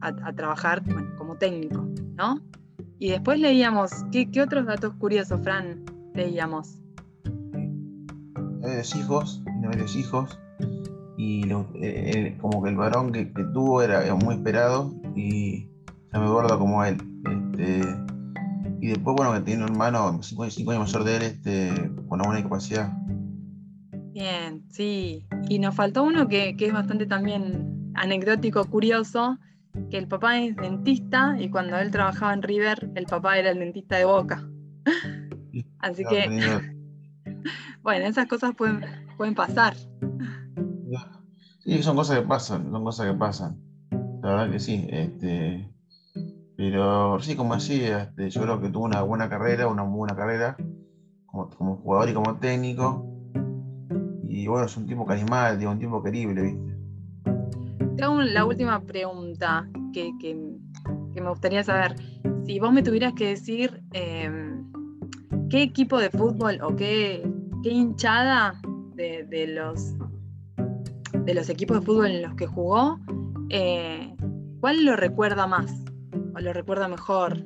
a, 0.00 0.32
trabajar 0.32 0.82
como 1.16 1.36
técnico, 1.36 1.88
¿no? 2.16 2.40
Y 2.98 3.10
después 3.10 3.40
leíamos, 3.40 3.90
¿qué, 4.12 4.28
otros 4.40 4.66
datos 4.66 4.94
curiosos, 4.94 5.40
Fran, 5.42 5.84
leíamos? 6.14 6.78
varios 8.60 8.94
hijos, 8.94 9.42
varios 9.60 9.96
hijos, 9.96 10.38
y 11.16 11.42
eh, 11.80 12.38
como 12.40 12.62
que 12.62 12.70
el 12.70 12.76
varón 12.76 13.10
que, 13.10 13.26
tuvo 13.52 13.82
era, 13.82 14.14
muy 14.14 14.36
esperado, 14.36 14.94
y 15.16 15.66
ya 16.12 16.20
me 16.20 16.26
acuerdo 16.26 16.58
como 16.60 16.84
él. 16.84 16.96
Este, 17.28 17.80
y 18.80 18.88
después, 18.88 19.16
bueno, 19.16 19.32
que 19.32 19.40
tiene 19.40 19.64
un 19.64 19.70
hermano 19.70 20.20
5 20.22 20.42
años 20.44 20.64
mayor 20.66 21.04
de 21.04 21.16
él, 21.16 21.22
este, 21.22 21.90
con 22.08 22.20
alguna 22.20 22.36
discapacidad. 22.36 22.92
Bien, 24.12 24.62
sí. 24.68 25.26
Y 25.48 25.58
nos 25.58 25.74
faltó 25.74 26.02
uno 26.02 26.28
que, 26.28 26.56
que 26.56 26.66
es 26.66 26.72
bastante 26.72 27.06
también 27.06 27.92
anecdótico, 27.94 28.64
curioso, 28.64 29.38
que 29.90 29.98
el 29.98 30.06
papá 30.06 30.38
es 30.38 30.54
dentista 30.56 31.36
y 31.38 31.48
cuando 31.50 31.78
él 31.78 31.90
trabajaba 31.90 32.34
en 32.34 32.42
River, 32.42 32.90
el 32.94 33.06
papá 33.06 33.38
era 33.38 33.50
el 33.50 33.58
dentista 33.58 33.96
de 33.96 34.04
Boca. 34.04 34.46
Así 35.78 36.04
que, 36.04 36.28
bueno, 37.82 38.06
esas 38.06 38.26
cosas 38.26 38.54
pueden, 38.54 38.84
pueden 39.16 39.34
pasar. 39.34 39.74
Sí, 41.64 41.82
son 41.82 41.96
cosas 41.96 42.18
que 42.18 42.26
pasan, 42.26 42.70
son 42.70 42.84
cosas 42.84 43.06
que 43.06 43.14
pasan. 43.14 43.60
La 44.22 44.30
verdad 44.30 44.50
que 44.50 44.58
sí. 44.58 44.86
Este, 44.90 45.72
pero 46.56 47.20
sí, 47.20 47.36
como 47.36 47.54
decía, 47.54 48.02
este, 48.02 48.30
yo 48.30 48.42
creo 48.42 48.60
que 48.60 48.68
tuvo 48.68 48.84
una 48.84 49.02
buena 49.02 49.28
carrera, 49.28 49.68
una 49.68 49.84
buena 49.84 50.14
carrera, 50.16 50.56
como, 51.26 51.48
como 51.50 51.76
jugador 51.76 52.08
y 52.08 52.14
como 52.14 52.36
técnico. 52.38 53.11
Y 54.32 54.46
bueno, 54.46 54.64
es 54.64 54.74
un 54.78 54.86
tipo 54.86 55.04
carismático, 55.04 55.70
un 55.70 55.78
tipo 55.78 56.02
querible, 56.02 56.42
¿viste? 56.42 56.72
la 57.98 58.46
última 58.46 58.80
pregunta 58.80 59.68
que, 59.92 60.10
me 61.14 61.28
gustaría 61.28 61.62
saber. 61.62 61.94
Si 62.46 62.58
vos 62.58 62.72
me 62.72 62.82
tuvieras 62.82 63.12
que 63.12 63.28
decir 63.28 63.82
em, 63.92 64.64
qué 65.50 65.62
equipo 65.62 65.98
de 65.98 66.08
fútbol 66.08 66.58
o 66.62 66.74
qué, 66.74 67.22
hinchada 67.62 68.54
de, 68.94 69.46
los, 69.48 69.94
de 71.26 71.34
los 71.34 71.50
equipos 71.50 71.80
de 71.80 71.86
fútbol 71.86 72.06
en 72.06 72.22
los 72.22 72.34
que 72.34 72.46
jugó, 72.46 72.98
eh, 73.50 74.16
¿cuál 74.60 74.82
lo 74.86 74.96
recuerda 74.96 75.46
más 75.46 75.70
o 76.34 76.40
lo 76.40 76.54
recuerda 76.54 76.88
mejor? 76.88 77.44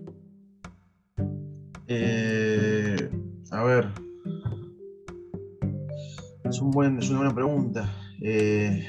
Eh, 1.88 3.10
a 3.50 3.64
ver. 3.64 4.05
Es, 6.48 6.60
un 6.60 6.70
buen, 6.70 6.98
es 6.98 7.08
una 7.10 7.18
buena 7.18 7.34
pregunta. 7.34 7.92
Eh, 8.22 8.84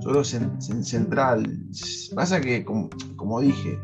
yo 0.00 0.10
creo 0.10 0.24
central. 0.24 1.68
Pasa 2.14 2.40
que, 2.40 2.64
como, 2.64 3.40
dije, 3.40 3.78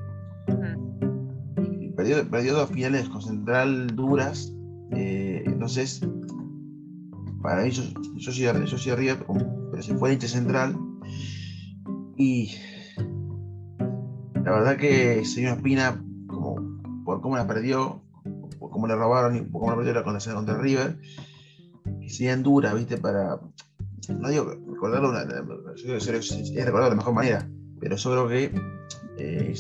perdió, 1.97 2.55
dos 2.55 2.71
finales 2.71 3.09
con 3.09 3.23
central 3.23 3.89
duras. 3.95 4.53
Eh, 4.93 5.43
entonces, 5.47 6.01
para 7.43 7.65
mí, 7.65 7.71
yo, 7.71 7.83
yo, 8.17 8.33
soy, 8.33 8.45
yo 8.45 8.79
soy 8.79 8.93
arriba, 8.93 9.17
pero 9.71 9.83
se 9.83 9.95
fue 9.97 10.13
hincha 10.13 10.29
central. 10.29 10.77
Y 12.17 12.53
la 14.35 14.53
verdad 14.53 14.77
que 14.77 15.25
señor 15.25 15.57
Espina, 15.57 16.03
como, 16.27 16.57
por 17.05 17.21
cómo 17.21 17.37
la 17.37 17.47
perdió, 17.47 18.03
como 18.59 18.87
le 18.87 18.97
robaron 18.97 19.37
y 19.37 19.45
como 19.51 19.81
le 19.83 19.93
la 19.93 20.05
contra, 20.05 20.35
contra 20.35 20.59
River, 20.59 20.99
que 22.09 22.15
serían 22.15 22.43
duras, 22.43 22.75
¿viste? 22.75 22.97
Para, 22.97 23.39
no 24.09 24.29
digo 24.29 24.55
recordarlo, 24.67 25.11
una, 25.11 25.23
es 25.23 26.07
recordarlo 26.07 26.85
de 26.85 26.91
la 26.91 26.97
mejor 26.97 27.13
manera, 27.13 27.49
pero 27.79 27.97
yo 27.97 28.11
creo 28.11 28.29
que 28.29 28.53
eh, 29.19 29.55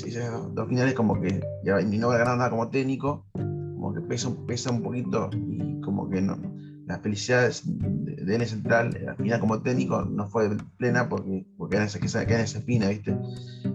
dos 0.54 0.68
finales 0.68 0.94
como 0.94 1.20
que 1.20 1.40
ya, 1.62 1.80
ni 1.80 1.98
no 1.98 2.08
ganar 2.08 2.38
nada 2.38 2.50
como 2.50 2.70
técnico, 2.70 3.26
como 3.32 3.92
que 3.92 4.00
pesa, 4.00 4.30
pesa 4.46 4.70
un 4.70 4.82
poquito 4.82 5.28
y 5.34 5.80
como 5.82 6.08
que 6.08 6.22
no, 6.22 6.38
la 6.86 6.98
felicidad 7.00 7.52
de, 7.64 8.16
de 8.16 8.34
N 8.34 8.46
Central, 8.46 8.98
al 9.06 9.16
final 9.16 9.40
como 9.40 9.60
técnico, 9.60 10.02
no 10.06 10.26
fue 10.28 10.56
plena 10.78 11.08
porque, 11.08 11.46
porque 11.58 11.76
era 11.76 11.84
esa, 11.84 11.98
espina, 11.98 12.88
¿viste? 12.88 13.14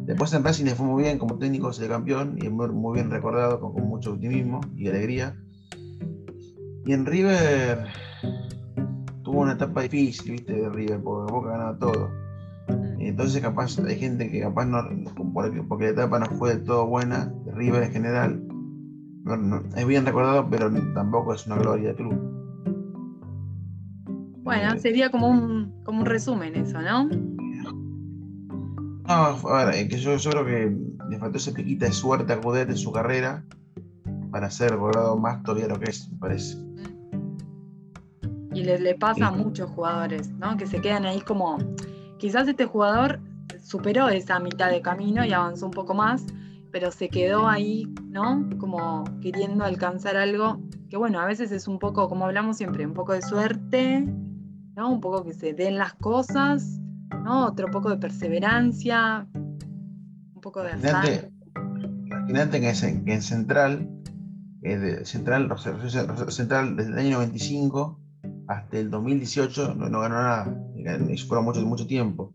Después 0.06 0.34
en 0.34 0.44
Racing 0.44 0.66
le 0.66 0.76
fue 0.76 0.88
muy 0.88 1.04
bien 1.04 1.20
como 1.20 1.38
técnico, 1.38 1.72
se 1.74 1.88
campeón 1.88 2.40
y 2.42 2.50
muy, 2.50 2.70
muy 2.70 2.96
bien 2.96 3.12
recordado, 3.12 3.60
con, 3.60 3.74
mucho 3.88 4.14
optimismo 4.14 4.62
y 4.76 4.88
alegría. 4.88 5.38
Y 6.86 6.92
en 6.92 7.06
River 7.06 7.86
tuvo 9.34 9.42
una 9.42 9.54
etapa 9.54 9.82
difícil, 9.82 10.34
¿viste? 10.34 10.54
De 10.54 10.70
River, 10.70 11.02
porque 11.02 11.34
Boca 11.34 11.50
ganaba 11.50 11.76
todo. 11.80 12.12
Y 13.00 13.08
entonces 13.08 13.42
capaz 13.42 13.80
hay 13.80 13.98
gente 13.98 14.30
que 14.30 14.42
capaz 14.42 14.66
no, 14.66 14.88
porque, 15.34 15.64
porque 15.64 15.86
la 15.86 15.90
etapa 15.90 16.20
no 16.20 16.28
fue 16.38 16.52
del 16.52 16.64
todo 16.64 16.86
buena, 16.86 17.34
de 17.44 17.52
River 17.52 17.82
en 17.82 17.92
general, 17.92 18.44
no, 19.26 19.36
no, 19.36 19.64
es 19.76 19.88
bien 19.88 20.06
recordado, 20.06 20.48
pero 20.52 20.72
tampoco 20.94 21.34
es 21.34 21.48
una 21.48 21.58
gloria 21.58 21.90
de 21.90 21.96
club. 21.96 22.14
Bueno, 24.44 24.78
sería 24.78 25.10
como 25.10 25.30
un, 25.30 25.82
como 25.84 26.02
un 26.02 26.06
resumen 26.06 26.56
eso, 26.56 26.80
¿no? 26.80 27.06
No, 27.06 27.10
a 29.50 29.66
ver, 29.66 29.88
que 29.88 29.98
yo, 29.98 30.16
yo 30.16 30.30
creo 30.30 30.46
que 30.46 30.78
le 31.10 31.18
faltó 31.18 31.38
ese 31.38 31.54
piquita 31.54 31.88
de 31.88 31.92
suerte 31.92 32.34
a 32.34 32.40
Coudet 32.40 32.70
en 32.70 32.78
su 32.78 32.92
carrera 32.92 33.44
para 34.32 34.52
ser 34.52 34.70
recordado 34.72 35.18
más 35.18 35.42
todavía 35.42 35.68
lo 35.68 35.80
que 35.80 35.90
es, 35.90 36.08
me 36.12 36.20
parece. 36.20 36.63
Y 38.64 38.66
le, 38.66 38.80
le 38.80 38.96
pasa 38.96 39.28
a 39.28 39.32
muchos 39.32 39.70
jugadores, 39.72 40.32
¿no? 40.32 40.56
Que 40.56 40.66
se 40.66 40.80
quedan 40.80 41.06
ahí 41.06 41.20
como, 41.20 41.58
quizás 42.18 42.48
este 42.48 42.66
jugador 42.66 43.20
superó 43.62 44.08
esa 44.08 44.40
mitad 44.40 44.70
de 44.70 44.82
camino 44.82 45.26
y 45.26 45.34
avanzó 45.34 45.66
un 45.66 45.74
poco 45.74 45.94
más, 45.94 46.24
pero 46.72 46.90
se 46.90 47.10
quedó 47.10 47.50
ahí, 47.50 47.94
¿no? 48.06 48.48
Como 48.60 49.04
queriendo 49.22 49.66
alcanzar 49.66 50.16
algo 50.16 50.62
que 50.90 50.96
bueno, 50.96 51.20
a 51.20 51.26
veces 51.26 51.52
es 51.52 51.68
un 51.68 51.78
poco, 51.78 52.08
como 52.08 52.26
hablamos 52.26 52.56
siempre, 52.56 52.86
un 52.86 52.94
poco 52.94 53.12
de 53.12 53.22
suerte, 53.22 54.02
¿no? 54.76 54.94
Un 54.94 55.02
poco 55.02 55.26
que 55.26 55.34
se 55.34 55.54
den 55.54 55.78
las 55.78 55.96
cosas, 55.96 56.80
¿no? 57.24 57.48
Otro 57.48 57.70
poco 57.70 57.90
de 57.90 57.98
perseverancia, 57.98 59.28
un 59.34 60.40
poco 60.42 60.64
de 60.64 60.72
azar. 60.72 61.32
Imagínate 62.30 62.62
que 62.62 62.70
en, 62.70 63.10
en 63.10 63.22
Central, 63.22 63.90
eh, 64.62 64.78
de 64.78 65.06
Central, 65.06 65.54
Central, 66.30 66.78
desde 66.78 66.92
el 66.92 66.98
año 67.00 67.18
95 67.18 68.00
hasta 68.54 68.78
el 68.78 68.90
2018 68.90 69.76
no, 69.76 69.90
no 69.90 70.00
ganó 70.02 70.16
nada, 70.16 70.58
fueron 71.28 71.46
mucho, 71.46 71.62
mucho 71.66 71.88
tiempo. 71.88 72.34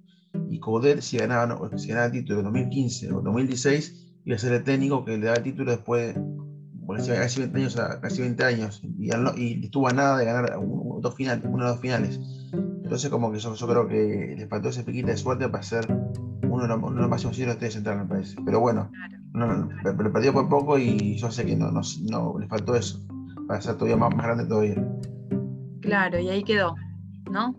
Y 0.50 0.60
Coudet, 0.60 1.00
si 1.00 1.18
ganaba, 1.18 1.58
si 1.76 1.88
ganaba 1.88 2.06
el 2.06 2.12
título 2.12 2.40
en 2.40 2.44
2015 2.44 3.12
o 3.12 3.22
2016, 3.22 4.20
iba 4.24 4.36
a 4.36 4.38
ser 4.38 4.52
el 4.52 4.64
técnico 4.64 5.04
que 5.04 5.16
le 5.18 5.26
daba 5.26 5.38
el 5.38 5.42
título 5.42 5.70
después 5.70 6.14
de 6.14 6.20
porque 6.88 7.02
casi 7.02 7.40
20 7.40 7.58
años, 7.58 7.76
casi 8.00 8.22
20 8.22 8.44
años 8.44 8.80
y, 8.82 9.10
y 9.36 9.64
estuvo 9.66 9.88
a 9.88 9.92
nada 9.92 10.16
de 10.16 10.24
ganar 10.24 10.56
un, 10.56 11.02
dos 11.02 11.14
finales, 11.14 11.44
uno 11.46 11.64
de 11.64 11.70
dos 11.70 11.80
finales. 11.80 12.18
Entonces, 12.82 13.10
como 13.10 13.30
que 13.30 13.38
yo, 13.38 13.54
yo, 13.54 13.68
creo 13.68 13.86
que 13.86 14.34
le 14.38 14.46
faltó 14.46 14.70
ese 14.70 14.84
piquita 14.84 15.08
de 15.08 15.18
suerte 15.18 15.46
para 15.50 15.62
ser 15.62 15.86
uno 16.48 16.62
de 16.62 16.68
los, 16.68 16.78
uno 16.78 16.94
de 16.94 17.00
los 17.02 17.10
máximos 17.10 17.36
de 17.36 17.54
de 17.54 17.70
Central, 17.70 17.98
me 17.98 18.06
parece. 18.06 18.36
Pero 18.42 18.60
bueno, 18.60 18.90
no, 19.34 19.46
no, 19.46 19.68
lo 19.84 20.12
perdió 20.14 20.32
por 20.32 20.48
poco 20.48 20.78
y 20.78 21.18
yo 21.18 21.30
sé 21.30 21.44
que 21.44 21.56
no, 21.56 21.70
no, 21.70 21.82
no, 22.10 22.38
le 22.38 22.48
faltó 22.48 22.74
eso, 22.74 23.06
para 23.46 23.60
ser 23.60 23.74
todavía 23.74 23.98
más, 23.98 24.16
más 24.16 24.24
grande 24.24 24.46
todavía. 24.46 24.82
Claro, 25.88 26.18
y 26.18 26.28
ahí 26.28 26.44
quedó, 26.44 26.74
¿no? 27.30 27.54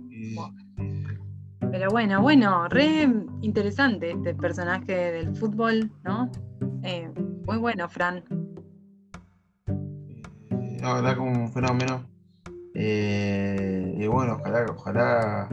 Pero 1.72 1.90
bueno, 1.90 2.22
bueno, 2.22 2.68
re 2.68 3.08
interesante 3.42 4.12
este 4.12 4.34
personaje 4.34 4.94
del 4.94 5.36
fútbol, 5.36 5.92
¿no? 6.04 6.32
Eh, 6.84 7.12
muy 7.46 7.58
bueno, 7.58 7.90
Fran 7.90 8.24
la 10.82 10.94
verdad 10.94 11.18
como 11.18 11.32
un 11.32 11.52
fenómeno. 11.52 12.04
Eh, 12.74 13.96
y 13.98 14.08
bueno, 14.08 14.38
ojalá, 14.40 14.66
ojalá, 14.70 15.50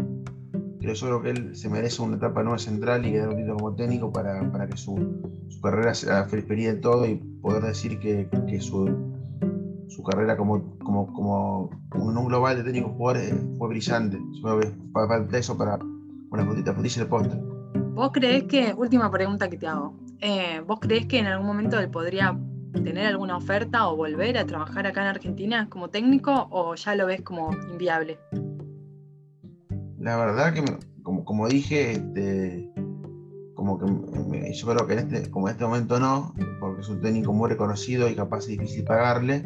creo 0.80 0.94
yo 0.94 1.06
creo 1.06 1.22
que 1.22 1.30
él 1.30 1.56
se 1.56 1.68
merece 1.68 2.02
una 2.02 2.16
etapa 2.16 2.42
nueva 2.42 2.58
central 2.58 3.06
y 3.06 3.12
quedar 3.12 3.28
un 3.30 3.36
título 3.36 3.56
como 3.56 3.74
técnico 3.74 4.12
para, 4.12 4.50
para 4.52 4.66
que 4.68 4.76
su, 4.76 4.94
su, 5.48 5.60
carrera 5.60 5.94
sea 5.94 6.24
feliz 6.26 6.66
de 6.66 6.74
todo 6.74 7.06
y 7.06 7.16
poder 7.16 7.64
decir 7.64 7.98
que, 7.98 8.28
que 8.46 8.60
su, 8.60 9.15
su, 9.88 10.02
carrera 10.02 10.36
como, 10.36 10.78
como, 10.78 11.12
como, 11.12 11.70
en 12.10 12.16
un 12.16 12.26
global 12.26 12.56
de 12.56 12.64
técnico 12.64 12.90
jugador 12.90 13.22
fue 13.58 13.68
brillante. 13.68 14.18
Para 14.92 15.38
eso, 15.38 15.56
para 15.56 15.78
una 16.30 16.44
frutita, 16.44 16.72
frutilla 16.72 17.02
de 17.02 17.08
postre. 17.08 17.40
¿Vos 17.94 18.10
crees 18.12 18.44
que, 18.44 18.74
última 18.74 19.10
pregunta 19.10 19.48
que 19.48 19.56
te 19.56 19.66
hago, 19.66 19.94
eh, 20.20 20.60
¿vos 20.66 20.80
crees 20.80 21.06
que 21.06 21.18
en 21.18 21.26
algún 21.26 21.46
momento 21.46 21.78
él 21.78 21.90
podría 21.90 22.38
tener 22.72 23.06
alguna 23.06 23.36
oferta 23.36 23.88
o 23.88 23.96
volver 23.96 24.36
a 24.36 24.44
trabajar 24.44 24.86
acá 24.86 25.02
en 25.02 25.08
Argentina 25.08 25.68
como 25.70 25.88
técnico 25.88 26.48
o 26.50 26.74
ya 26.74 26.94
lo 26.94 27.06
ves 27.06 27.22
como 27.22 27.52
inviable? 27.72 28.18
La 29.98 30.16
verdad 30.16 30.52
que, 30.52 30.62
como, 31.02 31.24
como 31.24 31.48
dije, 31.48 31.92
este, 31.92 32.70
como 33.66 33.78
que 33.78 34.30
me, 34.30 34.52
yo 34.52 34.66
creo 34.66 34.86
que 34.86 34.92
en 34.92 34.98
este, 35.00 35.30
como 35.30 35.48
en 35.48 35.52
este 35.52 35.64
momento 35.64 35.98
no, 35.98 36.34
porque 36.60 36.82
es 36.82 36.88
un 36.88 37.00
técnico 37.00 37.32
muy 37.32 37.50
reconocido 37.50 38.08
y 38.08 38.14
capaz 38.14 38.40
es 38.40 38.46
difícil 38.48 38.84
pagarle. 38.84 39.40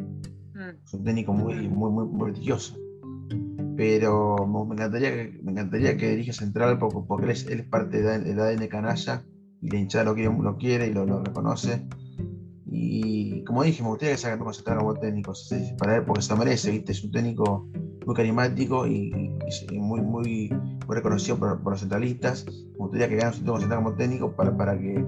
Mm. 0.54 0.85
Es 0.85 0.94
un 0.94 1.04
técnico 1.04 1.33
muy, 1.33 1.68
muy, 1.68 1.90
muy, 1.90 2.06
muy 2.06 2.30
prestigioso. 2.30 2.76
Pero 3.76 4.46
me 4.46 4.74
encantaría 4.74 5.11
que, 5.11 5.40
me 5.42 5.52
encantaría 5.52 5.96
que 5.96 6.11
dirige 6.11 6.33
Central 6.33 6.78
porque, 6.78 6.98
porque 7.09 7.24
él, 7.24 7.30
es, 7.30 7.46
él, 7.46 7.61
es, 7.61 7.66
parte 7.66 8.02
del 8.02 8.38
ADN 8.38 8.68
canalla 8.68 9.24
y 9.62 9.70
la 9.70 9.78
hinchada 9.78 10.04
lo 10.04 10.14
quiere, 10.14 10.35
lo 10.37 10.56
quiere 10.59 10.88
y 10.88 10.92
lo, 10.92 11.06
lo 11.06 11.22
reconoce 11.22 11.87
y 12.72 13.42
como 13.44 13.64
dije, 13.64 13.83
me 13.83 13.88
gustaría 13.88 14.14
que 14.14 14.20
se 14.20 14.28
haga 14.28 14.38
concentrar 14.38 14.78
como 14.78 14.94
técnico 14.94 15.33
para 15.76 15.96
él, 15.96 16.04
porque 16.04 16.22
se 16.22 16.37
merece, 16.37 16.70
¿viste? 16.70 16.92
Es 16.92 17.02
un 17.02 17.11
técnico 17.11 17.68
muy 18.11 18.16
carismático 18.16 18.88
y, 18.88 19.12
y 19.70 19.79
muy, 19.79 20.01
muy, 20.01 20.49
muy, 20.51 20.94
reconocido 20.96 21.38
por, 21.38 21.61
por, 21.62 21.75
los 21.75 21.81
centralistas. 21.81 22.44
Me 22.46 22.79
gustaría 22.79 23.09
que 23.09 23.14
gane 23.14 23.29
un 23.29 23.61
central 23.61 23.85
como 23.85 23.94
técnico 23.94 24.33
para, 24.33 24.57
para 24.57 24.77
que. 24.77 25.05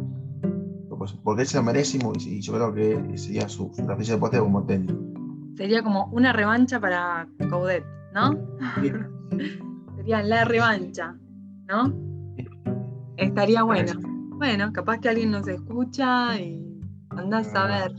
Pues, 0.96 1.12
porque 1.24 1.42
él 1.42 1.48
se 1.48 1.56
lo 1.56 1.64
merece 1.64 1.98
y, 1.98 2.40
yo 2.40 2.52
creo 2.52 2.72
que 2.72 3.18
sería 3.18 3.48
su, 3.48 3.72
su 3.74 3.84
de 3.84 4.16
poste 4.18 4.38
como 4.38 4.64
técnico. 4.64 5.00
Sería 5.56 5.82
como 5.82 6.06
una 6.12 6.32
revancha 6.32 6.78
para 6.78 7.26
Coudet, 7.50 7.84
¿no? 8.14 8.38
Sí. 8.80 8.92
sería 9.96 10.22
la 10.22 10.44
revancha, 10.44 11.16
¿no? 11.66 11.92
Estaría 13.16 13.64
bueno. 13.64 13.94
Bueno, 14.36 14.72
capaz 14.72 15.00
que 15.00 15.08
alguien 15.08 15.32
nos 15.32 15.48
escucha 15.48 16.38
y 16.38 16.80
Anda 17.10 17.38
a 17.38 17.44
saber. 17.44 17.92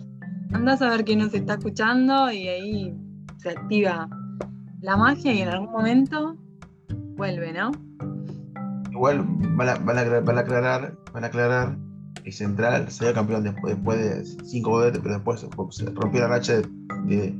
Anda 0.53 0.73
a 0.73 0.77
saber 0.77 1.03
quién 1.03 1.19
nos 1.19 1.33
está 1.33 1.55
escuchando 1.55 2.31
y 2.31 2.47
ahí 2.47 2.97
se 3.39 3.49
activa 3.49 4.07
la 4.83 4.97
magia 4.97 5.33
y 5.33 5.41
en 5.41 5.47
algún 5.47 5.71
momento 5.71 6.37
vuelve, 7.15 7.53
¿no? 7.53 7.71
Igual 8.91 9.25
van 9.55 9.69
a, 9.69 9.75
van 9.75 9.97
a, 9.97 10.19
van 10.19 10.37
a 10.37 10.41
aclarar, 10.41 10.97
van 11.13 11.23
a 11.23 11.27
aclarar 11.27 11.77
que 12.21 12.31
Central 12.31 12.91
sería 12.91 13.13
campeón 13.13 13.43
después, 13.43 13.75
después 13.75 13.97
de 13.97 14.45
cinco 14.45 14.71
goles, 14.71 14.99
pero 15.01 15.15
después 15.15 15.39
se 15.71 15.85
rompió 15.85 16.21
la 16.21 16.27
racha 16.27 16.55
de, 16.55 16.63
de 17.07 17.33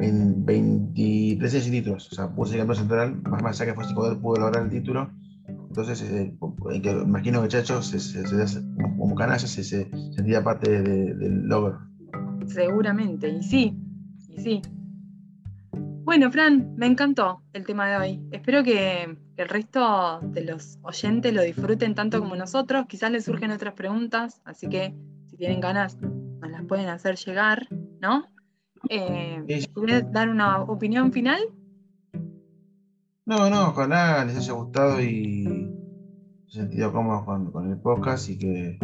23 0.00 1.52
años 1.52 1.64
sin 1.64 1.72
títulos. 1.72 2.12
O 2.12 2.14
sea, 2.14 2.28
pudo 2.28 2.46
ser 2.46 2.58
campeón 2.58 2.76
central, 2.76 3.22
más 3.22 3.42
más 3.42 3.60
allá 3.60 3.70
que 3.70 3.76
fue 3.76 3.86
cinco 3.86 4.02
goles, 4.02 4.18
pudo 4.18 4.40
lograr 4.40 4.64
el 4.64 4.70
título. 4.70 5.10
Entonces, 5.46 6.02
eh, 6.02 6.36
que, 6.82 6.90
imagino 6.90 7.40
que 7.42 7.48
Chacho, 7.48 7.82
se, 7.82 8.00
se, 8.00 8.26
se, 8.26 8.60
como 8.98 9.14
canalla, 9.14 9.38
se, 9.38 9.62
sentía 9.62 10.42
parte 10.42 10.82
de, 10.82 11.14
del 11.14 11.46
logro. 11.46 11.78
Seguramente, 12.46 13.28
y 13.28 13.42
sí, 13.42 13.80
y 14.28 14.40
sí. 14.40 14.62
Bueno, 16.04 16.30
Fran, 16.30 16.76
me 16.76 16.84
encantó 16.84 17.42
el 17.54 17.64
tema 17.64 17.88
de 17.88 17.96
hoy. 17.96 18.28
Espero 18.30 18.62
que, 18.62 19.16
el 19.36 19.48
resto 19.48 20.20
de 20.20 20.44
los 20.44 20.78
oyentes 20.82 21.32
lo 21.32 21.40
disfruten 21.40 21.94
tanto 21.94 22.20
como 22.20 22.36
nosotros. 22.36 22.84
Quizás 22.86 23.10
les 23.10 23.24
surgen 23.24 23.50
otras 23.50 23.72
preguntas, 23.72 24.42
así 24.44 24.68
que 24.68 24.94
si 25.26 25.38
tienen 25.38 25.60
ganas, 25.60 25.98
nos 25.98 26.50
las 26.50 26.62
pueden 26.66 26.90
hacer 26.90 27.16
llegar, 27.16 27.66
¿no? 28.00 28.28
Eh, 28.90 29.42
¿Quieres 29.46 30.12
dar 30.12 30.28
una 30.28 30.60
opinión 30.60 31.10
final? 31.10 31.40
No, 33.24 33.48
no, 33.48 33.70
ojalá 33.70 34.26
les 34.26 34.36
haya 34.36 34.52
gustado 34.52 35.00
y 35.00 35.72
se 36.48 36.60
sentido 36.60 36.92
cómodos 36.92 37.24
con, 37.24 37.50
con, 37.50 37.70
el 37.70 37.78
podcast 37.78 38.28
y 38.28 38.38
que, 38.38 38.78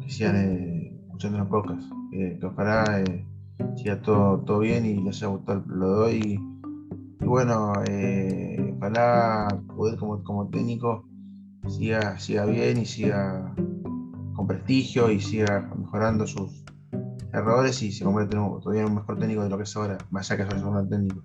que 0.00 0.08
sigan 0.08 0.36
eh, 0.36 0.96
escuchando 1.02 1.38
el 1.38 1.48
podcast. 1.48 1.82
Que, 2.12 2.38
que 2.38 2.46
ojalá 2.46 3.00
eh, 3.00 3.26
siga 3.78 4.00
todo, 4.02 4.40
todo 4.40 4.60
bien 4.60 4.84
y 4.84 5.02
les 5.02 5.16
haya 5.18 5.28
gustado 5.28 5.64
lo 5.66 5.90
de 5.90 6.00
hoy. 6.04 6.40
Y, 7.20 7.24
bueno, 7.24 7.72
eh, 7.88 8.74
ojalá 8.76 9.48
poder 9.74 9.98
como, 9.98 10.22
como 10.24 10.48
técnico 10.48 11.08
siga, 11.68 12.18
siga 12.18 12.44
bien 12.46 12.78
y 12.78 12.86
siga 12.86 13.54
con 14.34 14.46
prestigio 14.46 15.10
y 15.10 15.20
siga 15.20 15.70
mejorando 15.76 16.26
sus, 16.26 16.64
errores 17.32 17.82
y 17.82 17.92
se 17.92 18.04
convierte 18.04 18.36
todavía 18.36 18.82
en 18.82 18.88
un 18.88 18.94
mejor 18.96 19.18
técnico 19.18 19.42
de 19.42 19.50
lo 19.50 19.56
que 19.56 19.64
es 19.64 19.76
ahora, 19.76 19.98
más 20.10 20.30
allá 20.30 20.48
que 20.48 20.56
es 20.56 20.62
un 20.62 20.88
técnico. 20.88 21.22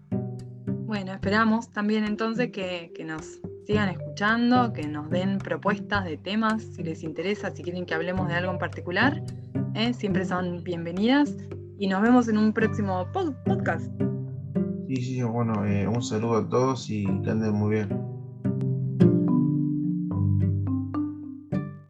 Bueno, 0.86 1.14
esperamos 1.14 1.72
también 1.72 2.04
entonces 2.04 2.52
que, 2.52 2.92
nos 3.06 3.40
sigan 3.66 3.90
escuchando, 3.90 4.74
que 4.74 4.88
nos 4.88 5.10
den 5.10 5.38
propuestas 5.38 6.06
de 6.06 6.18
temas, 6.18 6.62
si 6.62 6.84
les 6.84 7.04
interesa, 7.04 7.52
si 7.52 7.64
quieren 7.64 7.86
que 7.86 7.94
hablemos 7.94 8.28
de 8.28 8.36
algo 8.36 8.52
en 8.52 8.60
particular, 8.60 9.24
¿eh? 9.76 9.94
siempre 9.94 10.26
son 10.26 10.64
bienvenidas 10.64 11.36
y 11.78 11.88
nos 11.88 12.02
vemos 12.02 12.28
en 12.28 12.38
un 12.38 12.54
próximo 12.54 13.08
podcast. 13.12 13.92
Sí, 14.88 14.96
sí, 14.98 15.24
bueno, 15.24 15.66
eh, 15.66 15.88
un 15.88 16.04
saludo 16.04 16.38
a 16.38 16.50
todos 16.50 16.90
y 16.90 17.06
que 17.22 17.30
anden 17.30 17.54
muy 17.54 17.76
bien. 17.76 18.03